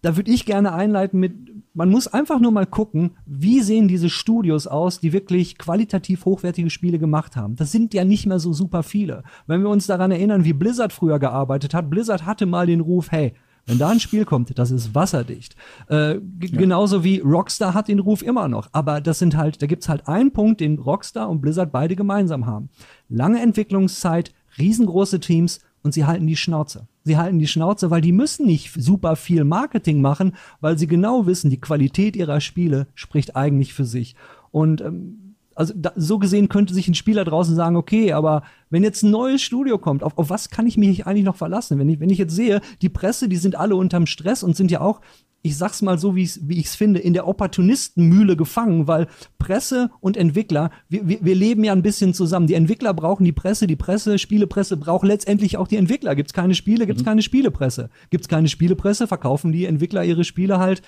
[0.00, 1.34] da würde ich gerne einleiten mit,
[1.74, 6.70] man muss einfach nur mal gucken, wie sehen diese Studios aus, die wirklich qualitativ hochwertige
[6.70, 7.54] Spiele gemacht haben.
[7.54, 9.24] Das sind ja nicht mehr so super viele.
[9.46, 13.12] Wenn wir uns daran erinnern, wie Blizzard früher gearbeitet hat, Blizzard hatte mal den Ruf,
[13.12, 13.34] hey,
[13.68, 15.54] wenn da ein Spiel kommt, das ist wasserdicht.
[15.90, 16.18] Äh, ja.
[16.40, 18.68] Genauso wie Rockstar hat den Ruf immer noch.
[18.72, 22.46] Aber das sind halt, da gibt's halt einen Punkt, den Rockstar und Blizzard beide gemeinsam
[22.46, 22.70] haben.
[23.10, 26.88] Lange Entwicklungszeit, riesengroße Teams und sie halten die Schnauze.
[27.04, 31.26] Sie halten die Schnauze, weil die müssen nicht super viel Marketing machen, weil sie genau
[31.26, 34.16] wissen, die Qualität ihrer Spiele spricht eigentlich für sich.
[34.50, 35.27] Und ähm,
[35.58, 39.10] also da, so gesehen könnte sich ein Spieler draußen sagen, okay, aber wenn jetzt ein
[39.10, 41.78] neues Studio kommt, auf, auf was kann ich mich eigentlich noch verlassen?
[41.78, 44.70] Wenn ich, wenn ich jetzt sehe, die Presse, die sind alle unterm Stress und sind
[44.70, 45.00] ja auch
[45.40, 49.06] ich sag's mal so, wie ich es finde, in der Opportunistenmühle gefangen, weil
[49.38, 52.48] Presse und Entwickler, wir, wir, wir leben ja ein bisschen zusammen.
[52.48, 56.16] Die Entwickler brauchen die Presse, die Presse, Spielepresse braucht letztendlich auch die Entwickler.
[56.16, 57.06] Gibt's keine Spiele, gibt's mhm.
[57.06, 57.88] keine Spielepresse.
[58.10, 60.82] Gibt's keine Spielepresse, verkaufen die Entwickler ihre Spiele halt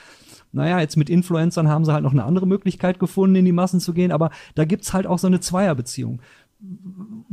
[0.53, 3.80] naja, jetzt mit Influencern haben sie halt noch eine andere Möglichkeit gefunden, in die Massen
[3.80, 6.20] zu gehen, aber da gibt's halt auch so eine Zweierbeziehung.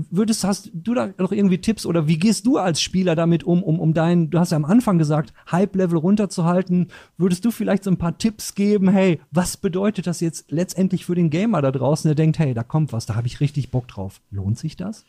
[0.09, 3.61] Würdest, hast du da noch irgendwie Tipps oder wie gehst du als Spieler damit um,
[3.61, 6.87] um, um dein, du hast ja am Anfang gesagt, Hype-Level runterzuhalten?
[7.17, 11.15] Würdest du vielleicht so ein paar Tipps geben, hey, was bedeutet das jetzt letztendlich für
[11.15, 13.89] den Gamer da draußen, der denkt, hey, da kommt was, da habe ich richtig Bock
[13.89, 14.21] drauf.
[14.31, 15.03] Lohnt sich das?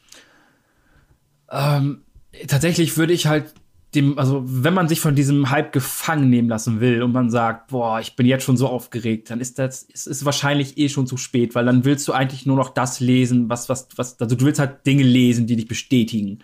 [1.50, 2.02] Ähm,
[2.48, 3.54] tatsächlich würde ich halt
[3.98, 7.68] dem, also wenn man sich von diesem Hype gefangen nehmen lassen will und man sagt,
[7.68, 11.06] boah, ich bin jetzt schon so aufgeregt, dann ist das, ist, ist wahrscheinlich eh schon
[11.06, 14.36] zu spät, weil dann willst du eigentlich nur noch das lesen, was, was, was, also
[14.36, 16.38] du willst halt Dinge lesen, die dich bestätigen.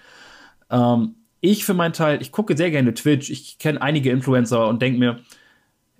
[0.71, 4.83] Ähm, ich für meinen Teil, ich gucke sehr gerne Twitch, ich kenne einige Influencer und
[4.83, 5.21] denke mir,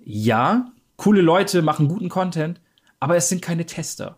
[0.03, 2.59] ja, coole Leute machen guten Content,
[2.99, 4.17] aber es sind keine Tester.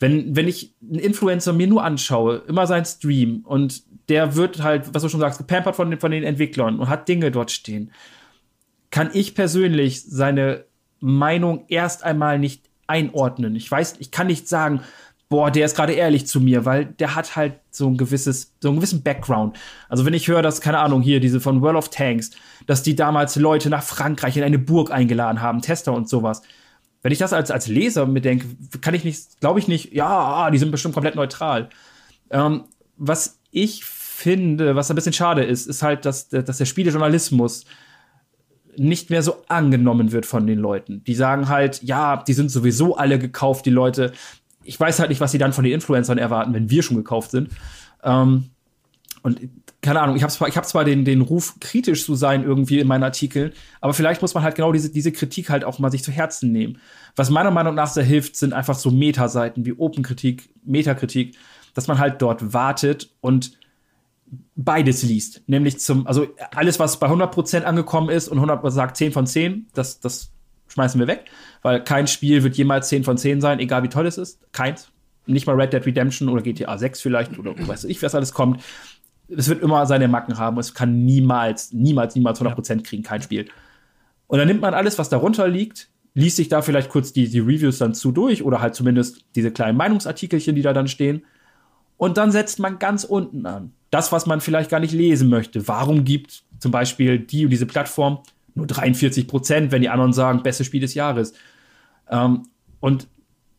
[0.00, 4.94] Wenn, wenn ich einen Influencer mir nur anschaue, immer sein Stream und der wird halt,
[4.94, 7.90] was du schon sagst, gepampert von den, von den Entwicklern und hat Dinge dort stehen,
[8.90, 10.64] kann ich persönlich seine
[11.00, 13.54] Meinung erst einmal nicht einordnen.
[13.54, 14.80] Ich weiß, ich kann nicht sagen,
[15.28, 18.68] boah, der ist gerade ehrlich zu mir, weil der hat halt so ein gewisses, so
[18.68, 19.58] einen gewissen Background.
[19.88, 22.30] Also wenn ich höre, dass, keine Ahnung, hier diese von World of Tanks,
[22.66, 26.42] dass die damals Leute nach Frankreich in eine Burg eingeladen haben, Tester und sowas.
[27.02, 28.46] Wenn ich das als, als Leser mir denke,
[28.80, 31.68] kann ich nicht, glaube ich nicht, ja, die sind bestimmt komplett neutral.
[32.30, 32.64] Ähm,
[32.96, 37.64] was ich finde, was ein bisschen schade ist, ist halt, dass, dass der Spielejournalismus
[38.76, 41.02] nicht mehr so angenommen wird von den Leuten.
[41.04, 44.12] Die sagen halt, ja, die sind sowieso alle gekauft, die Leute
[44.68, 47.30] ich weiß halt nicht, was sie dann von den Influencern erwarten, wenn wir schon gekauft
[47.30, 47.48] sind.
[48.04, 48.50] Ähm,
[49.22, 49.40] und
[49.80, 52.80] keine Ahnung, ich habe zwar, ich hab zwar den, den Ruf, kritisch zu sein irgendwie
[52.80, 55.90] in meinen Artikeln, aber vielleicht muss man halt genau diese, diese Kritik halt auch mal
[55.90, 56.78] sich zu Herzen nehmen.
[57.14, 61.36] Was meiner Meinung nach sehr hilft, sind einfach so Metaseiten wie Open-Kritik, Metakritik,
[61.74, 63.52] dass man halt dort wartet und
[64.56, 65.42] beides liest.
[65.46, 69.68] Nämlich zum, also alles, was bei 100% angekommen ist und 100% sagt 10 von 10,
[69.74, 70.32] das, das
[70.68, 71.26] schmeißen wir weg,
[71.62, 74.40] weil kein Spiel wird jemals 10 von 10 sein, egal wie toll es ist.
[74.52, 74.90] Keins.
[75.26, 78.62] Nicht mal Red Dead Redemption oder GTA 6 vielleicht oder weiß ich, was alles kommt.
[79.28, 80.58] Es wird immer seine Macken haben.
[80.58, 83.48] Es kann niemals, niemals, niemals 100% kriegen, kein Spiel.
[84.26, 87.40] Und dann nimmt man alles, was darunter liegt, liest sich da vielleicht kurz die, die
[87.40, 91.24] Reviews dann zu durch oder halt zumindest diese kleinen Meinungsartikelchen, die da dann stehen.
[91.96, 93.72] Und dann setzt man ganz unten an.
[93.90, 95.66] Das, was man vielleicht gar nicht lesen möchte.
[95.66, 98.20] Warum gibt zum Beispiel die und diese Plattform
[98.54, 101.32] nur 43 Prozent, wenn die anderen sagen, bestes Spiel des Jahres.
[102.10, 102.42] Ähm,
[102.80, 103.08] und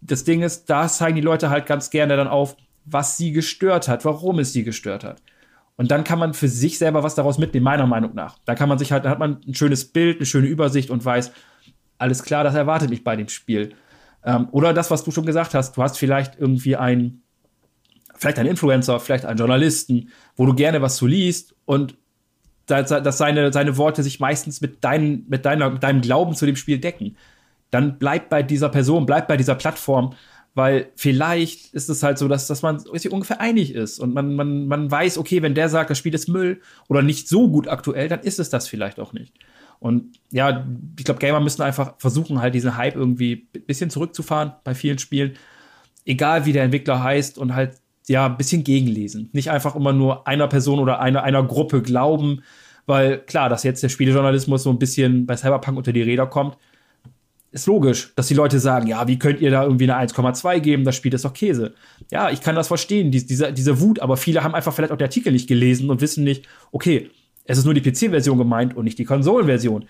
[0.02, 2.56] das Ding ist, da zeigen die Leute halt ganz gerne dann auf,
[2.86, 5.22] was sie gestört hat, warum es sie gestört hat.
[5.80, 8.38] Und dann kann man für sich selber was daraus mitnehmen, meiner Meinung nach.
[8.44, 11.06] Da kann man sich halt, dann hat man ein schönes Bild, eine schöne Übersicht und
[11.06, 11.32] weiß,
[11.98, 13.74] alles klar, das erwartet mich bei dem Spiel.
[14.26, 17.22] Ähm, oder das, was du schon gesagt hast, du hast vielleicht irgendwie einen,
[18.14, 21.96] vielleicht einen Influencer, vielleicht einen Journalisten, wo du gerne was zu liest und
[22.66, 26.58] dass seine, seine Worte sich meistens mit, dein, mit, deiner, mit deinem Glauben zu dem
[26.58, 27.16] Spiel decken.
[27.72, 30.14] Dann bleib bei dieser Person, bleib bei dieser Plattform,
[30.60, 34.36] weil vielleicht ist es halt so, dass, dass man sich ungefähr einig ist und man,
[34.36, 37.70] man, man weiß, okay, wenn der sagt, das Spiel ist Müll oder nicht so gut
[37.70, 39.34] aktuell, dann ist es das vielleicht auch nicht.
[39.80, 44.52] Und ja, ich glaube, Gamer müssen einfach versuchen, halt diesen Hype irgendwie ein bisschen zurückzufahren
[44.66, 45.38] bei vielen Spielen.
[46.04, 47.78] Egal wie der Entwickler heißt und halt
[48.10, 49.30] ja, ein bisschen gegenlesen.
[49.32, 52.42] Nicht einfach immer nur einer Person oder einer, einer Gruppe glauben,
[52.86, 56.58] weil klar, dass jetzt der Spielejournalismus so ein bisschen bei Cyberpunk unter die Räder kommt,
[57.52, 60.84] ist logisch, dass die Leute sagen, ja, wie könnt ihr da irgendwie eine 1,2 geben,
[60.84, 61.74] das Spiel ist doch Käse.
[62.12, 64.98] Ja, ich kann das verstehen, die, diese, diese Wut, aber viele haben einfach vielleicht auch
[64.98, 67.10] den Artikel nicht gelesen und wissen nicht, okay,
[67.46, 69.86] es ist nur die PC-Version gemeint und nicht die Konsolenversion.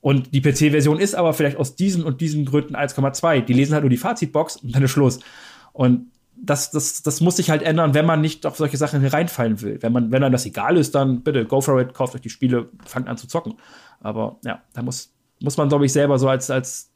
[0.00, 3.40] Und die PC-Version ist aber vielleicht aus diesen und diesen Gründen 1,2.
[3.42, 5.20] Die lesen halt nur die Fazitbox und dann ist Schluss.
[5.72, 9.60] Und das, das, das muss sich halt ändern, wenn man nicht auf solche Sachen hereinfallen
[9.62, 9.78] will.
[9.80, 12.30] Wenn man, wenn einem das egal ist, dann bitte go for it, kauft euch die
[12.30, 13.54] Spiele, fangt an zu zocken.
[14.00, 16.90] Aber ja, da muss, muss man, glaube ich, selber so als, als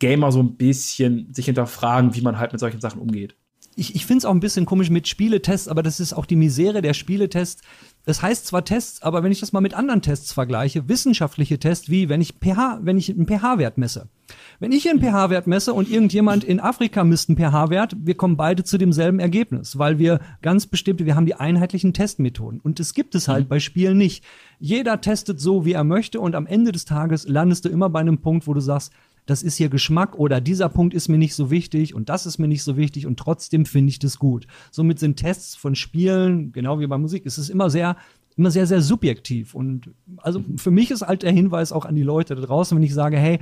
[0.00, 3.36] Gamer so ein bisschen sich hinterfragen, wie man halt mit solchen Sachen umgeht.
[3.76, 6.36] Ich, ich finde es auch ein bisschen komisch mit Spieletests, aber das ist auch die
[6.36, 7.62] Misere der Spieletests.
[8.04, 11.88] Das heißt zwar Tests, aber wenn ich das mal mit anderen Tests vergleiche, wissenschaftliche Tests,
[11.88, 14.08] wie wenn ich pH, wenn ich einen pH-Wert messe.
[14.58, 18.64] Wenn ich einen pH-Wert messe und irgendjemand in Afrika misst einen pH-Wert, wir kommen beide
[18.64, 22.60] zu demselben Ergebnis, weil wir ganz bestimmte, wir haben die einheitlichen Testmethoden.
[22.60, 23.48] Und das gibt es halt mhm.
[23.48, 24.24] bei Spielen nicht.
[24.58, 28.00] Jeder testet so, wie er möchte und am Ende des Tages landest du immer bei
[28.00, 28.92] einem Punkt, wo du sagst,
[29.30, 32.38] das ist hier Geschmack oder dieser Punkt ist mir nicht so wichtig und das ist
[32.38, 34.46] mir nicht so wichtig und trotzdem finde ich das gut.
[34.72, 37.96] Somit sind Tests von Spielen, genau wie bei Musik, ist es immer sehr
[38.36, 39.54] immer sehr, sehr subjektiv.
[39.54, 42.82] Und also für mich ist halt der Hinweis auch an die Leute da draußen, wenn
[42.82, 43.38] ich sage, hey,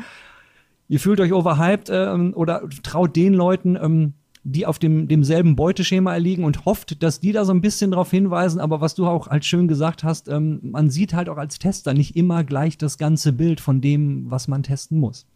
[0.88, 6.12] ihr fühlt euch overhyped ähm, oder traut den Leuten, ähm, die auf dem, demselben Beuteschema
[6.12, 8.60] erliegen und hofft, dass die da so ein bisschen drauf hinweisen.
[8.60, 11.94] Aber was du auch als schön gesagt hast, ähm, man sieht halt auch als Tester
[11.94, 15.26] nicht immer gleich das ganze Bild von dem, was man testen muss.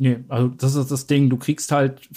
[0.00, 2.08] Nee, also das ist das Ding, du kriegst halt,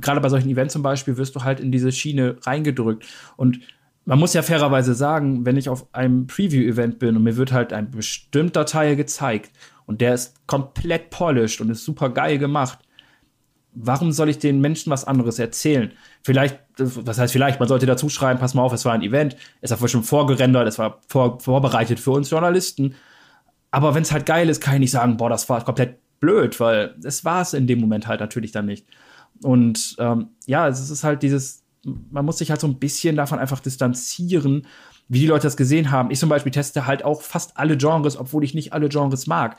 [0.00, 3.04] gerade bei solchen Events zum Beispiel, wirst du halt in diese Schiene reingedrückt.
[3.36, 3.60] Und
[4.04, 7.72] man muss ja fairerweise sagen, wenn ich auf einem Preview-Event bin und mir wird halt
[7.72, 9.50] ein bestimmter Teil gezeigt
[9.86, 12.78] und der ist komplett polished und ist super geil gemacht,
[13.72, 15.92] warum soll ich den Menschen was anderes erzählen?
[16.22, 19.36] Vielleicht, was heißt vielleicht, man sollte dazu schreiben, pass mal auf, es war ein Event,
[19.60, 22.94] es war schon vorgerendert, es war vor, vorbereitet für uns Journalisten.
[23.70, 26.60] Aber wenn es halt geil ist, kann ich nicht sagen, boah, das war komplett blöd,
[26.60, 28.86] weil es war es in dem Moment halt natürlich dann nicht.
[29.42, 33.38] Und ähm, ja, es ist halt dieses, man muss sich halt so ein bisschen davon
[33.38, 34.66] einfach distanzieren,
[35.08, 36.10] wie die Leute das gesehen haben.
[36.10, 39.56] Ich zum Beispiel teste halt auch fast alle Genres, obwohl ich nicht alle Genres mag.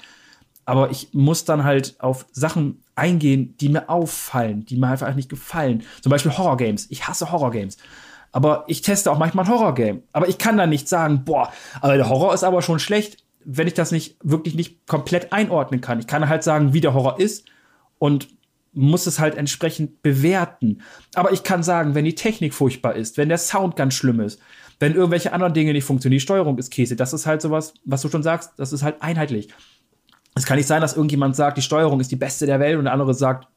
[0.65, 5.29] Aber ich muss dann halt auf Sachen eingehen, die mir auffallen, die mir einfach nicht
[5.29, 5.83] gefallen.
[6.01, 6.87] Zum Beispiel Horror-Games.
[6.89, 7.77] Ich hasse Horror-Games.
[8.31, 10.03] Aber ich teste auch manchmal ein Horror-Game.
[10.13, 11.51] Aber ich kann dann nicht sagen, boah,
[11.81, 15.81] aber der Horror ist aber schon schlecht wenn ich das nicht wirklich nicht komplett einordnen
[15.81, 15.99] kann.
[15.99, 17.45] Ich kann halt sagen, wie der Horror ist
[17.99, 18.27] und
[18.73, 20.81] muss es halt entsprechend bewerten.
[21.15, 24.39] Aber ich kann sagen, wenn die Technik furchtbar ist, wenn der Sound ganz schlimm ist,
[24.79, 28.01] wenn irgendwelche anderen Dinge nicht funktionieren, die Steuerung ist Käse, das ist halt sowas, was
[28.01, 29.49] du schon sagst, das ist halt einheitlich.
[30.33, 32.85] Es kann nicht sein, dass irgendjemand sagt, die Steuerung ist die beste der Welt und
[32.85, 33.47] der andere sagt,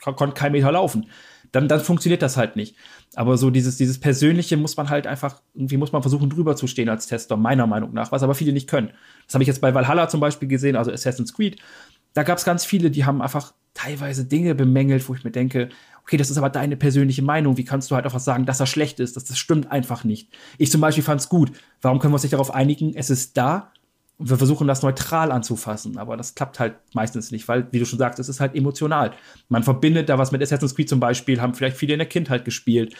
[0.00, 1.06] konnte kein Meter laufen.
[1.52, 2.76] Dann, dann funktioniert das halt nicht.
[3.14, 6.66] Aber so dieses, dieses Persönliche muss man halt einfach, irgendwie muss man versuchen, drüber zu
[6.66, 8.90] stehen als Tester, meiner Meinung nach, was aber viele nicht können.
[9.26, 11.60] Das habe ich jetzt bei Valhalla zum Beispiel gesehen, also Assassin's Creed.
[12.14, 15.68] Da gab es ganz viele, die haben einfach teilweise Dinge bemängelt, wo ich mir denke,
[16.02, 17.56] okay, das ist aber deine persönliche Meinung.
[17.56, 19.16] Wie kannst du halt einfach sagen, dass er schlecht ist?
[19.16, 20.30] Das, das stimmt einfach nicht.
[20.58, 21.52] Ich zum Beispiel fand es gut.
[21.80, 22.94] Warum können wir uns nicht darauf einigen?
[22.94, 23.72] Es ist da
[24.22, 27.84] und wir versuchen das neutral anzufassen, aber das klappt halt meistens nicht, weil, wie du
[27.84, 29.12] schon sagst, es ist halt emotional.
[29.48, 32.44] Man verbindet da was mit Assassin's Creed zum Beispiel, haben vielleicht viele in der Kindheit
[32.44, 32.94] gespielt.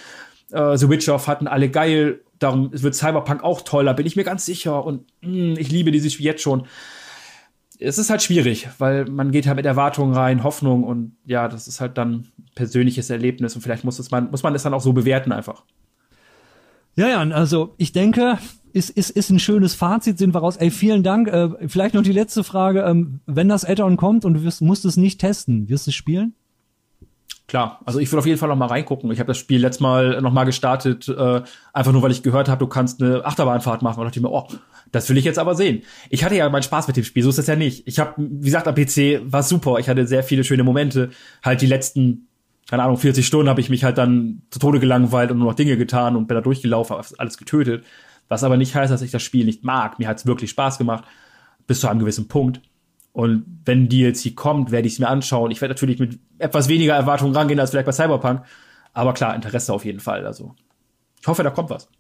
[0.51, 4.45] Äh, The Witcher hatten alle geil, darum wird Cyberpunk auch toller, bin ich mir ganz
[4.45, 6.67] sicher und mh, hm, ich liebe dieses Spiel jetzt schon
[7.85, 11.67] es ist halt schwierig, weil man geht halt mit Erwartungen rein, Hoffnung und ja, das
[11.67, 14.81] ist halt dann persönliches Erlebnis und vielleicht muss, es man, muss man es dann auch
[14.81, 15.65] so bewerten einfach.
[16.95, 18.39] Ja, ja, also ich denke,
[18.73, 20.57] ist, ist, ist ein schönes Fazit, sind wir raus.
[20.57, 21.29] Ey, vielen Dank.
[21.29, 22.83] Äh, vielleicht noch die letzte Frage.
[22.83, 25.95] Ähm, wenn das Add-on kommt und du wirst, musst es nicht testen, wirst du es
[25.95, 26.35] spielen?
[27.49, 29.11] Klar, also ich will auf jeden Fall noch mal reingucken.
[29.11, 31.43] Ich habe das Spiel letztes Mal noch mal gestartet, äh,
[31.73, 34.31] einfach nur weil ich gehört habe, du kannst eine Achterbahnfahrt machen und dachte ich mir,
[34.31, 34.49] oh,
[34.91, 35.83] das will ich jetzt aber sehen.
[36.09, 37.87] Ich hatte ja meinen Spaß mit dem Spiel, so ist das ja nicht.
[37.87, 39.79] Ich habe, wie gesagt, am PC war super.
[39.79, 41.11] Ich hatte sehr viele schöne Momente.
[41.43, 42.29] Halt die letzten,
[42.71, 45.57] keine Ahnung, 40 Stunden habe ich mich halt dann zu Tode gelangweilt und nur noch
[45.57, 47.85] Dinge getan und bin da durchgelaufen, alles getötet.
[48.33, 49.99] Was aber nicht heißt, dass ich das Spiel nicht mag.
[49.99, 51.05] Mir hat es wirklich Spaß gemacht,
[51.67, 52.63] bis zu einem gewissen Punkt.
[53.13, 55.51] Und wenn DLC kommt, werde ich es mir anschauen.
[55.51, 58.43] Ich werde natürlich mit etwas weniger Erwartungen rangehen als vielleicht bei Cyberpunk.
[58.95, 60.25] Aber klar, Interesse auf jeden Fall.
[60.25, 60.55] Also
[61.21, 61.91] ich hoffe, da kommt was.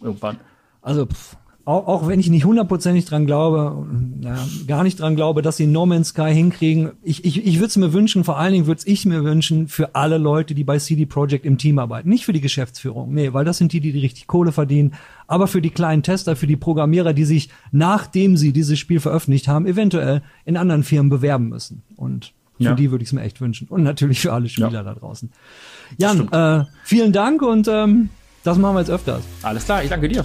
[0.00, 0.38] Irgendwann.
[0.80, 3.86] Also pff, auch, auch wenn ich nicht hundertprozentig dran glaube,
[4.20, 4.36] ja,
[4.66, 7.76] gar nicht dran glaube, dass sie No Man's Sky hinkriegen, ich, ich, ich würde es
[7.76, 11.06] mir wünschen, vor allen Dingen würde ich mir wünschen für alle Leute, die bei CD
[11.06, 12.08] Projekt im Team arbeiten.
[12.08, 14.94] Nicht für die Geschäftsführung, nee, weil das sind die, die, die richtig Kohle verdienen,
[15.26, 19.46] aber für die kleinen Tester, für die Programmierer, die sich, nachdem sie dieses Spiel veröffentlicht
[19.46, 21.82] haben, eventuell in anderen Firmen bewerben müssen.
[21.96, 22.74] Und für ja.
[22.74, 23.68] die würde ich es mir echt wünschen.
[23.68, 24.82] Und natürlich für alle Spieler ja.
[24.82, 25.30] da draußen.
[25.96, 28.10] Jan, äh, vielen Dank und ähm,
[28.44, 29.22] das machen wir jetzt öfters.
[29.42, 30.24] Alles klar, ich danke dir.